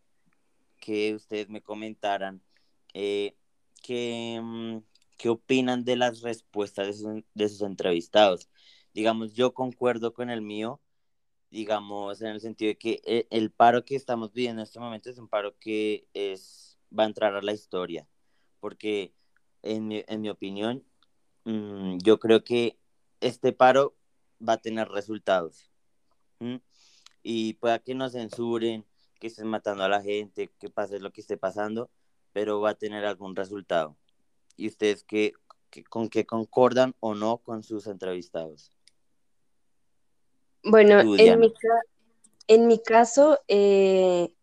que 0.79 1.15
ustedes 1.15 1.49
me 1.49 1.61
comentaran 1.61 2.41
eh, 2.93 3.35
mm, 3.87 4.77
qué, 5.17 5.29
opinan 5.29 5.83
de 5.85 5.95
las 5.95 6.21
respuestas 6.21 6.87
de 6.87 6.93
sus, 6.93 7.23
de 7.33 7.49
sus, 7.49 7.61
entrevistados. 7.61 8.49
Digamos, 8.93 9.33
yo 9.33 9.53
concuerdo 9.53 10.13
con 10.13 10.29
el 10.29 10.41
mío, 10.41 10.81
digamos, 11.51 12.21
en 12.21 12.29
el 12.29 12.41
sentido 12.41 12.69
de 12.69 12.77
que 12.77 13.01
eh, 13.05 13.27
el, 13.31 13.51
paro 13.51 13.85
que 13.85 13.95
estamos 13.95 14.33
viviendo 14.33 14.61
en 14.61 14.67
este 14.67 14.79
momento 14.79 15.09
es 15.09 15.17
un 15.17 15.27
paro 15.27 15.57
que 15.59 16.07
es, 16.13 16.77
va 16.97 17.03
a 17.03 17.07
entrar 17.07 17.35
a 17.35 17.41
la 17.41 17.53
historia, 17.53 18.07
porque 18.59 19.13
en 19.61 19.87
mi, 19.87 20.03
en 20.07 20.21
mi 20.21 20.29
opinión, 20.29 20.83
mm, 21.45 21.97
yo 22.03 22.19
creo 22.19 22.43
que 22.43 22.77
este 23.21 23.53
paro 23.53 23.95
va 24.47 24.53
a 24.53 24.61
tener 24.61 24.89
resultados. 24.89 25.69
Y 27.23 27.53
pueda 27.53 27.79
que 27.79 27.95
nos 27.95 28.11
censuren, 28.13 28.85
que 29.19 29.27
estén 29.27 29.47
matando 29.47 29.83
a 29.85 29.89
la 29.89 30.01
gente, 30.01 30.51
que 30.59 30.69
pase 30.69 30.99
lo 30.99 31.11
que 31.13 31.21
esté 31.21 31.37
pasando, 31.37 31.89
pero 32.33 32.59
va 32.59 32.71
a 32.71 32.75
tener 32.75 33.05
algún 33.05 33.35
resultado. 33.35 33.97
¿Y 34.55 34.67
ustedes 34.67 35.03
qué, 35.03 35.33
con 35.89 36.09
qué 36.09 36.25
concordan 36.25 36.95
o 36.99 37.15
no 37.15 37.37
con 37.37 37.63
sus 37.63 37.87
entrevistados? 37.87 38.71
Bueno, 40.63 41.01
en 41.17 41.39
mi, 41.39 41.53
en 42.47 42.67
mi, 42.67 42.81
caso, 42.81 43.39
eh, 43.47 44.33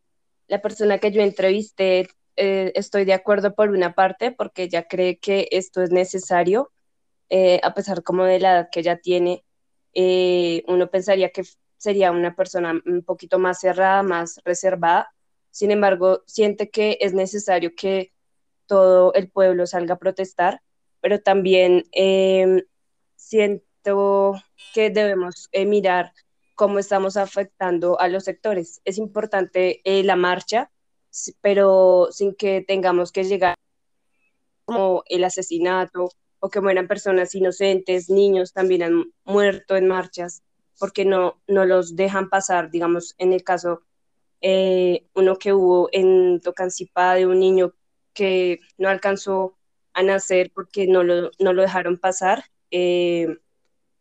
la 0.48 0.60
persona 0.60 0.98
que 0.98 1.12
yo 1.12 1.22
entrevisté, 1.22 2.08
eh, 2.36 2.72
estoy 2.74 3.04
de 3.04 3.14
acuerdo 3.14 3.54
por 3.54 3.70
una 3.70 3.94
parte, 3.94 4.30
porque 4.30 4.64
ella 4.64 4.86
cree 4.86 5.18
que 5.18 5.48
esto 5.50 5.82
es 5.82 5.90
necesario, 5.90 6.72
eh, 7.30 7.60
a 7.62 7.72
pesar 7.72 8.02
como 8.02 8.24
de 8.24 8.38
la 8.38 8.52
edad 8.52 8.68
que 8.70 8.80
ella 8.80 9.00
tiene, 9.00 9.44
uno 10.66 10.90
pensaría 10.90 11.30
que 11.30 11.42
sería 11.78 12.10
una 12.10 12.36
persona 12.36 12.78
un 12.84 13.02
poquito 13.02 13.38
más 13.38 13.60
cerrada, 13.60 14.02
más 14.02 14.40
reservada. 14.44 15.10
Sin 15.50 15.70
embargo, 15.70 16.22
siente 16.26 16.68
que 16.68 16.98
es 17.00 17.14
necesario 17.14 17.74
que 17.74 18.12
todo 18.70 19.12
el 19.14 19.28
pueblo 19.28 19.66
salga 19.66 19.94
a 19.94 19.98
protestar, 19.98 20.62
pero 21.00 21.20
también 21.20 21.88
eh, 21.90 22.66
siento 23.16 24.34
que 24.72 24.90
debemos 24.90 25.48
eh, 25.50 25.66
mirar 25.66 26.12
cómo 26.54 26.78
estamos 26.78 27.16
afectando 27.16 27.98
a 27.98 28.06
los 28.06 28.22
sectores. 28.22 28.80
Es 28.84 28.96
importante 28.96 29.80
eh, 29.82 30.04
la 30.04 30.14
marcha, 30.14 30.70
pero 31.40 32.10
sin 32.12 32.36
que 32.36 32.64
tengamos 32.64 33.10
que 33.10 33.24
llegar 33.24 33.56
como 34.64 35.02
el 35.06 35.24
asesinato 35.24 36.10
o 36.38 36.48
que 36.48 36.60
mueran 36.60 36.86
personas 36.86 37.34
inocentes, 37.34 38.08
niños 38.08 38.52
también 38.52 38.84
han 38.84 39.12
muerto 39.24 39.74
en 39.74 39.88
marchas 39.88 40.44
porque 40.78 41.04
no, 41.04 41.42
no 41.48 41.64
los 41.64 41.96
dejan 41.96 42.28
pasar, 42.28 42.70
digamos, 42.70 43.16
en 43.18 43.32
el 43.32 43.42
caso, 43.42 43.82
eh, 44.40 45.08
uno 45.14 45.36
que 45.36 45.52
hubo 45.52 45.88
en 45.90 46.40
Tocancipá 46.40 47.14
de 47.16 47.26
un 47.26 47.40
niño 47.40 47.74
que 48.12 48.60
no 48.78 48.88
alcanzó 48.88 49.56
a 49.92 50.02
nacer 50.02 50.50
porque 50.54 50.86
no 50.86 51.02
lo, 51.02 51.30
no 51.38 51.52
lo 51.52 51.62
dejaron 51.62 51.98
pasar. 51.98 52.44
Eh, 52.70 53.38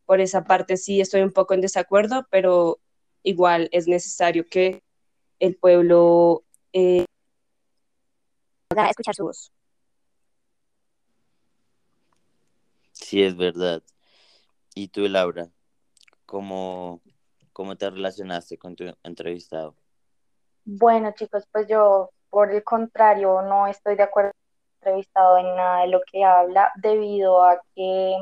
por 0.06 0.22
esa 0.22 0.44
parte 0.44 0.78
sí 0.78 1.02
estoy 1.02 1.22
un 1.22 1.32
poco 1.32 1.54
en 1.54 1.62
desacuerdo, 1.62 2.28
pero 2.32 2.80
igual 3.24 3.70
es 3.72 3.88
necesario 3.88 4.46
que 4.50 4.82
el 5.40 5.56
pueblo 5.56 6.44
eh, 6.74 7.06
haga 8.70 8.90
escuchar 8.90 9.16
su 9.16 9.24
voz. 9.24 9.52
Sí, 12.92 13.24
es 13.24 13.36
verdad. 13.36 13.82
¿Y 14.76 14.90
tú, 14.90 15.02
Laura? 15.08 15.50
¿Cómo, 16.26 17.02
cómo 17.54 17.76
te 17.76 17.90
relacionaste 17.90 18.58
con 18.58 18.76
tu 18.76 18.86
entrevistado? 19.04 19.76
Bueno, 20.66 21.12
chicos, 21.16 21.46
pues 21.52 21.68
yo 21.68 22.12
por 22.30 22.52
el 22.52 22.64
contrario, 22.64 23.42
no 23.42 23.68
estoy 23.68 23.96
de 23.96 24.04
acuerdo 24.04 24.32
entrevistado 24.82 25.38
en 25.38 25.56
nada 25.56 25.82
de 25.82 25.88
lo 25.88 26.02
que 26.12 26.24
habla 26.24 26.72
debido 26.78 27.44
a 27.44 27.62
que 27.76 28.16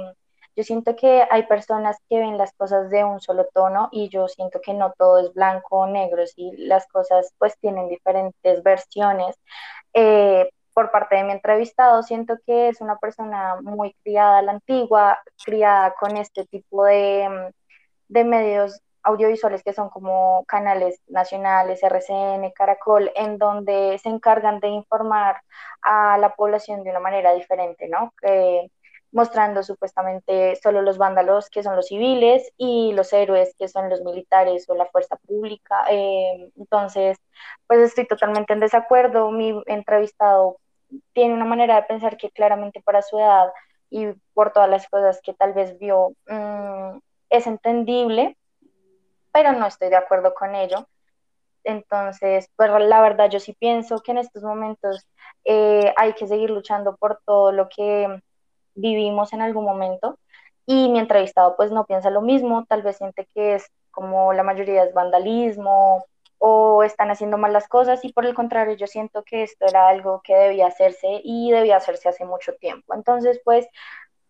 yo 0.58 0.64
siento 0.64 0.96
que 0.96 1.24
hay 1.30 1.44
personas 1.44 1.98
que 2.10 2.20
ven 2.20 2.38
las 2.38 2.52
cosas 2.54 2.90
de 2.90 3.04
un 3.04 3.20
solo 3.22 3.46
tono 3.54 3.90
y 3.92 4.10
yo 4.10 4.28
siento 4.28 4.60
que 4.60 4.74
no 4.74 4.92
todo 4.98 5.20
es 5.20 5.34
blanco 5.36 5.78
o 5.78 5.88
negro, 5.88 6.26
si 6.26 6.52
las 6.58 6.88
cosas 6.88 7.32
pues 7.38 7.56
tienen 7.60 7.90
diferentes 7.90 8.64
versiones. 8.64 9.36
Eh, 9.94 10.50
por 10.74 10.92
parte 10.92 11.16
de 11.16 11.24
mi 11.26 11.34
entrevistado, 11.34 12.02
siento 12.04 12.38
que 12.46 12.70
es 12.70 12.82
una 12.82 12.98
persona 12.98 13.58
muy 13.62 13.94
criada 14.04 14.40
a 14.40 14.42
la 14.42 14.54
antigua, 14.54 15.20
criada 15.46 15.94
con 16.00 16.18
este 16.18 16.46
tipo 16.46 16.86
de, 16.86 17.54
de 18.08 18.24
medios 18.24 18.82
audiovisuales 19.08 19.64
que 19.64 19.74
son 19.74 19.90
como 19.90 20.44
canales 20.48 21.02
nacionales, 21.08 21.82
RCN, 21.84 22.52
Caracol, 22.52 23.12
en 23.16 23.38
donde 23.38 23.98
se 24.02 24.10
encargan 24.10 24.60
de 24.60 24.68
informar 24.70 25.42
a 25.82 26.18
la 26.18 26.36
población 26.36 26.84
de 26.84 26.92
una 26.92 27.00
manera 27.00 27.34
diferente, 27.34 27.88
¿no? 27.88 28.14
mostrando 29.12 29.64
supuestamente 29.64 30.58
solo 30.58 30.82
los 30.82 30.98
vándalos 30.98 31.50
que 31.50 31.64
son 31.64 31.76
los 31.76 31.88
civiles 31.88 32.52
y 32.58 32.92
los 32.94 33.14
héroes 33.14 33.56
que 33.58 33.68
son 33.68 33.90
los 33.90 34.02
militares 34.02 34.66
o 34.70 34.76
la 34.76 34.86
fuerza 34.88 35.16
pública. 35.16 35.86
Eh, 35.90 36.52
entonces, 36.58 37.18
pues 37.68 37.80
estoy 37.80 38.06
totalmente 38.06 38.54
en 38.54 38.60
desacuerdo. 38.60 39.32
Mi 39.32 39.62
entrevistado 39.66 40.58
tiene 41.14 41.34
una 41.34 41.46
manera 41.46 41.76
de 41.78 41.84
pensar 41.84 42.18
que 42.18 42.32
claramente 42.32 42.82
para 42.82 43.02
su 43.02 43.18
edad 43.18 43.52
y 43.90 44.08
por 44.34 44.52
todas 44.52 44.70
las 44.70 44.88
cosas 44.90 45.22
que 45.24 45.34
tal 45.34 45.54
vez 45.54 45.78
vio 45.80 46.10
mm, 46.28 47.00
es 47.30 47.48
entendible, 47.48 48.38
pero 49.38 49.54
no 49.54 49.68
estoy 49.68 49.90
de 49.90 49.96
acuerdo 49.96 50.34
con 50.34 50.56
ello. 50.56 50.88
Entonces, 51.64 52.50
pues 52.56 52.72
la 52.72 53.02
verdad 53.02 53.30
yo 53.30 53.40
sí 53.40 53.54
pienso 53.54 54.00
que 54.00 54.12
en 54.12 54.18
estos 54.18 54.42
momentos 54.42 55.06
eh, 55.46 55.94
hay 55.96 56.14
que 56.14 56.26
seguir 56.26 56.50
luchando 56.50 56.98
por 56.98 57.22
todo 57.24 57.52
lo 57.52 57.70
que 57.70 58.20
vivimos 58.74 59.34
en 59.34 59.42
algún 59.42 59.64
momento 59.64 60.18
y 60.66 60.90
mi 60.90 60.98
entrevistado 60.98 61.56
pues 61.56 61.72
no 61.72 61.86
piensa 61.86 62.10
lo 62.10 62.22
mismo, 62.24 62.66
tal 62.68 62.82
vez 62.82 62.98
siente 62.98 63.28
que 63.36 63.54
es 63.56 63.72
como 63.92 64.34
la 64.34 64.42
mayoría 64.42 64.84
es 64.84 64.94
vandalismo 64.96 66.04
o 66.40 66.82
están 66.82 67.12
haciendo 67.12 67.38
mal 67.38 67.54
las 67.54 67.68
cosas 67.68 68.04
y 68.04 68.14
por 68.14 68.26
el 68.26 68.34
contrario 68.34 68.76
yo 68.76 68.88
siento 68.88 69.24
que 69.24 69.44
esto 69.44 69.68
era 69.68 69.88
algo 69.88 70.22
que 70.24 70.34
debía 70.34 70.66
hacerse 70.66 71.22
y 71.24 71.52
debía 71.52 71.78
hacerse 71.78 72.10
hace 72.10 72.26
mucho 72.26 72.56
tiempo. 72.56 72.96
Entonces 72.96 73.40
pues 73.46 73.68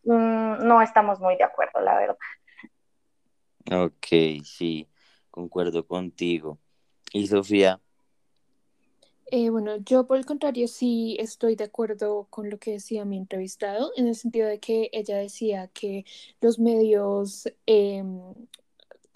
mm, 0.03 0.67
no 0.67 0.81
estamos 0.81 1.21
muy 1.21 1.37
de 1.37 1.45
acuerdo, 1.45 1.79
la 1.79 1.95
verdad. 1.95 2.17
Ok, 3.71 4.43
sí 4.43 4.89
concuerdo 5.37 5.85
contigo. 5.85 6.57
¿Y 7.13 7.27
Sofía? 7.27 7.79
Eh, 9.29 9.49
bueno, 9.51 9.77
yo 9.77 10.07
por 10.07 10.17
el 10.17 10.25
contrario 10.25 10.67
sí 10.67 11.15
estoy 11.19 11.55
de 11.55 11.65
acuerdo 11.65 12.27
con 12.29 12.49
lo 12.49 12.57
que 12.57 12.71
decía 12.71 13.05
mi 13.05 13.17
entrevistado, 13.17 13.91
en 13.97 14.07
el 14.07 14.15
sentido 14.15 14.47
de 14.47 14.59
que 14.59 14.89
ella 14.93 15.17
decía 15.17 15.67
que 15.67 16.05
los 16.41 16.57
medios 16.57 17.47
em, 17.65 18.19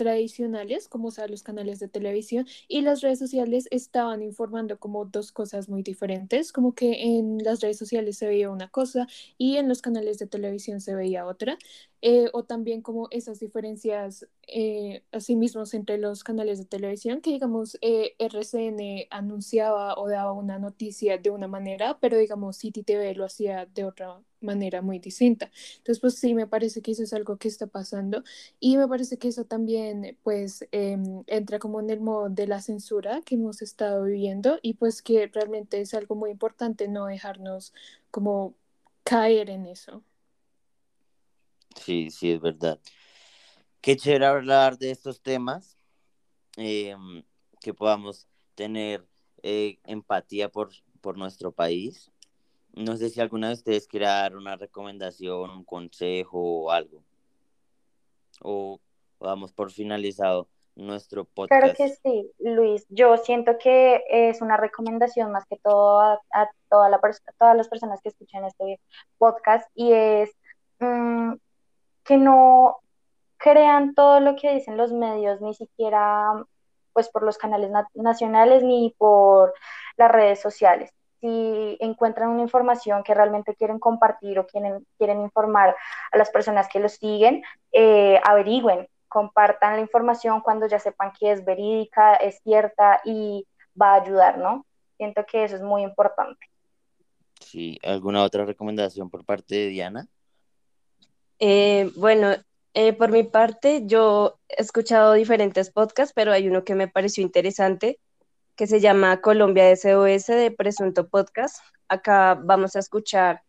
tradicionales, 0.02 0.88
como 0.88 1.10
o 1.10 1.12
sea, 1.12 1.28
los 1.28 1.44
canales 1.44 1.78
de 1.80 1.88
televisión 1.88 2.48
y 2.68 2.82
las 2.82 3.02
redes 3.02 3.20
sociales 3.20 3.68
estaban 3.70 4.24
informando 4.24 4.80
como 4.80 5.06
dos 5.06 5.32
cosas 5.32 5.70
muy 5.70 5.84
diferentes, 5.84 6.52
como 6.52 6.74
que 6.74 7.04
en 7.04 7.38
las 7.44 7.62
redes 7.62 7.78
sociales 7.78 8.18
se 8.18 8.26
veía 8.26 8.50
una 8.50 8.68
cosa 8.68 9.08
y 9.38 9.58
en 9.58 9.70
los 9.70 9.84
canales 9.84 10.18
de 10.18 10.26
televisión 10.26 10.82
se 10.82 10.96
veía 10.96 11.28
otra. 11.28 11.60
Eh, 12.02 12.30
o 12.34 12.44
también 12.44 12.82
como 12.82 13.10
esas 13.12 13.40
diferencias 13.40 14.28
eh, 14.48 15.04
mismos 15.30 15.76
entre 15.76 16.00
los 16.00 16.24
canales 16.24 16.58
de 16.58 16.66
televisión, 16.66 17.22
que 17.22 17.30
digamos 17.30 17.78
eh, 17.82 18.16
RCN 18.18 19.06
anunciaba 19.12 19.96
o 20.00 20.10
daba 20.10 20.34
una 20.34 20.58
noticia 20.58 21.20
de 21.20 21.30
una 21.30 21.48
manera, 21.48 22.00
pero 22.00 22.18
digamos 22.18 22.58
City 22.58 22.82
TV 22.82 23.14
lo 23.14 23.26
hacía 23.26 23.68
de 23.68 23.86
otra 23.86 24.20
manera 24.42 24.82
muy 24.82 25.00
distinta. 25.00 25.52
Entonces, 25.78 26.00
pues 26.00 26.16
sí, 26.16 26.34
me 26.36 26.48
parece 26.48 26.82
que 26.82 26.92
eso 26.92 27.04
es 27.04 27.14
algo 27.14 27.38
que 27.38 27.48
está 27.48 27.68
pasando 27.68 28.24
y 28.60 28.78
me 28.78 28.88
parece 28.88 29.18
que 29.18 29.28
eso 29.30 29.46
también 29.46 30.18
pues 30.24 30.68
em, 30.72 31.24
entra 31.28 31.60
como 31.60 31.80
en 31.80 31.90
el 31.90 32.02
modo 32.02 32.30
de 32.30 32.48
la 32.48 32.62
censura 32.62 33.22
que 33.26 33.36
hemos 33.36 33.62
estado 33.62 34.04
viviendo 34.06 34.60
y 34.62 34.76
pues 34.76 35.02
que 35.02 35.28
realmente 35.28 35.82
es 35.82 35.94
algo 35.94 36.16
muy 36.16 36.32
importante 36.32 36.88
no 36.88 37.06
dejarnos 37.08 37.74
como 38.12 38.56
caer 39.04 39.50
en 39.50 39.66
eso. 39.68 40.04
Sí, 41.76 42.10
sí, 42.12 42.32
es 42.32 42.42
verdad. 42.42 42.80
Qué 43.82 43.96
chévere 43.98 44.26
hablar 44.28 44.78
de 44.78 44.92
estos 44.92 45.22
temas, 45.22 45.78
em, 46.58 47.24
que 47.62 47.74
podamos 47.74 48.28
tener 48.56 49.08
eh, 49.44 49.80
empatía 49.86 50.50
por, 50.50 50.72
por 51.02 51.18
nuestro 51.18 51.52
país. 51.54 52.11
No 52.74 52.96
sé 52.96 53.10
si 53.10 53.20
alguna 53.20 53.48
de 53.48 53.54
ustedes 53.54 53.88
quiere 53.88 54.06
dar 54.06 54.36
una 54.36 54.56
recomendación, 54.56 55.50
un 55.50 55.64
consejo 55.66 56.40
o 56.40 56.72
algo. 56.72 57.04
O, 58.42 58.80
damos 59.20 59.52
por 59.52 59.72
finalizado 59.72 60.48
nuestro 60.76 61.26
podcast. 61.26 61.62
Claro 61.62 61.76
que 61.76 61.90
sí, 61.90 62.32
Luis. 62.40 62.86
Yo 62.90 63.18
siento 63.18 63.58
que 63.58 64.02
es 64.10 64.42
una 64.42 64.58
recomendación 64.58 65.32
más 65.32 65.46
que 65.46 65.58
todo 65.58 66.00
a, 66.00 66.20
toda 66.70 66.90
la 66.90 67.00
todas 67.38 67.58
las 67.58 67.68
personas 67.68 68.02
que 68.02 68.10
escuchan 68.10 68.46
este 68.46 68.80
podcast 69.18 69.70
y 69.76 69.92
es 69.92 70.32
mm, 70.80 71.34
que 72.04 72.18
no 72.18 72.78
crean 73.38 73.94
todo 73.94 74.20
lo 74.22 74.36
que 74.36 74.54
dicen 74.54 74.78
los 74.78 74.94
medios, 74.94 75.42
ni 75.42 75.54
siquiera 75.54 76.46
pues 76.94 77.10
por 77.10 77.24
los 77.24 77.38
canales 77.38 77.72
nacionales 77.94 78.64
ni 78.64 78.94
por 78.98 79.54
las 79.98 80.12
redes 80.12 80.42
sociales. 80.42 80.92
Si 81.22 81.78
encuentran 81.80 82.30
una 82.30 82.42
información 82.42 83.04
que 83.04 83.14
realmente 83.14 83.56
quieren 83.56 83.80
compartir 83.80 84.40
o 84.40 84.48
quieren, 84.48 84.86
quieren 84.98 85.22
informar 85.22 85.76
a 86.12 86.18
las 86.18 86.32
personas 86.32 86.68
que 86.68 86.80
los 86.80 86.94
siguen, 86.94 87.44
eh, 87.72 88.20
averigüen, 88.24 88.88
compartan 89.08 89.76
la 89.76 89.82
información 89.82 90.42
cuando 90.42 90.68
ya 90.68 90.80
sepan 90.80 91.14
que 91.18 91.32
es 91.32 91.46
verídica, 91.46 92.16
es 92.16 92.42
cierta 92.44 93.02
y 93.06 93.46
va 93.80 93.94
a 93.94 94.02
ayudar, 94.02 94.38
¿no? 94.38 94.66
Siento 94.98 95.26
que 95.26 95.44
eso 95.44 95.56
es 95.56 95.62
muy 95.62 95.84
importante. 95.84 96.48
Sí, 97.40 97.78
¿alguna 97.84 98.24
otra 98.24 98.46
recomendación 98.46 99.10
por 99.10 99.26
parte 99.26 99.56
de 99.56 99.68
Diana? 99.68 100.08
Eh, 101.40 101.92
bueno, 101.96 102.36
eh, 102.74 102.94
por 102.94 103.12
mi 103.12 103.24
parte, 103.24 103.82
yo 103.86 104.40
he 104.48 104.62
escuchado 104.62 105.14
diferentes 105.14 105.72
podcasts, 105.72 106.14
pero 106.16 106.32
hay 106.32 106.48
uno 106.48 106.64
que 106.64 106.76
me 106.76 106.88
pareció 106.88 107.24
interesante, 107.24 108.00
que 108.62 108.68
se 108.68 108.80
llama 108.80 109.22
Colombia 109.22 109.76
SOS 109.76 110.28
de 110.28 110.54
Presunto 110.56 111.10
Podcast. 111.10 111.58
Acá 111.88 112.40
vamos 112.40 112.76
a 112.76 112.80
escuchar 112.80 113.42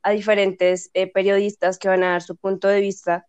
a 0.00 0.12
diferentes 0.12 0.92
eh, 0.94 1.10
periodistas 1.10 1.76
que 1.76 1.88
van 1.88 2.04
a 2.04 2.10
dar 2.10 2.22
su 2.22 2.36
punto 2.36 2.68
de 2.68 2.80
vista 2.80 3.26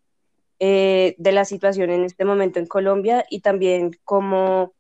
de 0.60 1.16
la 1.18 1.44
situación 1.44 1.90
en 1.90 2.04
este 2.04 2.26
momento 2.26 2.60
en 2.60 2.68
Colombia 2.68 3.26
y 3.28 3.40
también 3.40 3.90
cómo 4.04 4.76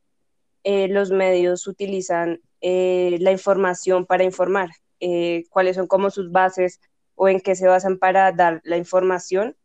los 0.63 1.09
medios 1.09 1.65
utilizan 1.65 2.39
la 2.61 3.31
información 3.31 4.05
para 4.05 4.23
informar, 4.23 4.69
cuáles 5.49 5.77
son 5.77 5.87
como 5.87 6.11
sus 6.11 6.31
bases 6.31 6.79
o 7.15 7.27
en 7.27 7.39
qué 7.39 7.55
se 7.55 7.65
basan 7.65 7.97
para 7.97 8.31
dar 8.33 8.61
la 8.65 8.77
información. 8.77 9.57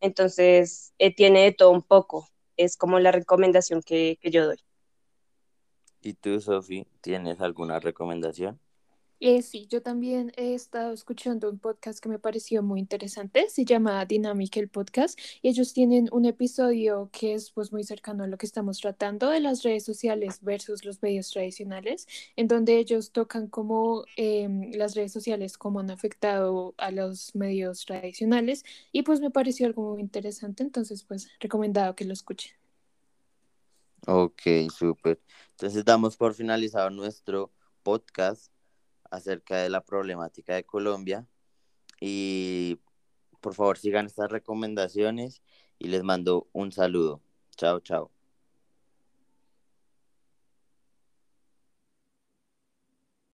Entonces, 0.00 0.94
eh, 0.98 1.14
tiene 1.14 1.44
de 1.44 1.52
todo 1.52 1.70
un 1.70 1.82
poco. 1.82 2.28
Es 2.56 2.76
como 2.76 2.98
la 2.98 3.12
recomendación 3.12 3.82
que, 3.82 4.18
que 4.20 4.32
yo 4.32 4.46
doy. 4.46 4.58
¿Y 6.02 6.12
tú, 6.14 6.38
Sofi, 6.40 6.86
tienes 7.00 7.40
alguna 7.40 7.80
recomendación? 7.80 8.60
Eh, 9.22 9.42
sí, 9.42 9.66
yo 9.68 9.82
también 9.82 10.32
he 10.36 10.54
estado 10.54 10.94
escuchando 10.94 11.50
un 11.50 11.58
podcast 11.58 12.00
que 12.00 12.08
me 12.08 12.18
pareció 12.18 12.62
muy 12.62 12.80
interesante, 12.80 13.50
se 13.50 13.66
llama 13.66 14.02
Dynamic 14.06 14.56
el 14.56 14.70
podcast 14.70 15.18
y 15.42 15.50
ellos 15.50 15.74
tienen 15.74 16.08
un 16.10 16.24
episodio 16.24 17.10
que 17.12 17.34
es 17.34 17.50
pues 17.50 17.70
muy 17.70 17.84
cercano 17.84 18.24
a 18.24 18.26
lo 18.28 18.38
que 18.38 18.46
estamos 18.46 18.78
tratando 18.80 19.28
de 19.28 19.40
las 19.40 19.62
redes 19.62 19.84
sociales 19.84 20.38
versus 20.40 20.86
los 20.86 21.02
medios 21.02 21.30
tradicionales, 21.30 22.08
en 22.36 22.48
donde 22.48 22.78
ellos 22.78 23.12
tocan 23.12 23.46
cómo 23.48 24.06
em, 24.16 24.70
las 24.72 24.94
redes 24.94 25.12
sociales 25.12 25.58
cómo 25.58 25.80
han 25.80 25.90
afectado 25.90 26.74
a 26.78 26.90
los 26.90 27.34
medios 27.34 27.84
tradicionales 27.84 28.64
y 28.90 29.02
pues 29.02 29.20
me 29.20 29.30
pareció 29.30 29.66
algo 29.66 29.92
muy 29.92 30.00
interesante, 30.00 30.62
entonces 30.62 31.04
pues 31.04 31.28
recomendado 31.40 31.94
que 31.94 32.06
lo 32.06 32.14
escuchen. 32.14 32.59
Ok, 34.06 34.42
súper. 34.74 35.20
Entonces 35.50 35.84
damos 35.84 36.16
por 36.16 36.34
finalizado 36.34 36.90
nuestro 36.90 37.52
podcast 37.82 38.52
acerca 39.10 39.56
de 39.58 39.70
la 39.70 39.84
problemática 39.84 40.54
de 40.54 40.64
Colombia. 40.64 41.26
Y 42.00 42.80
por 43.40 43.54
favor 43.54 43.78
sigan 43.78 44.06
estas 44.06 44.30
recomendaciones 44.30 45.42
y 45.78 45.88
les 45.88 46.02
mando 46.02 46.48
un 46.52 46.72
saludo. 46.72 47.22
Chao, 47.56 47.80
chao. 47.80 48.10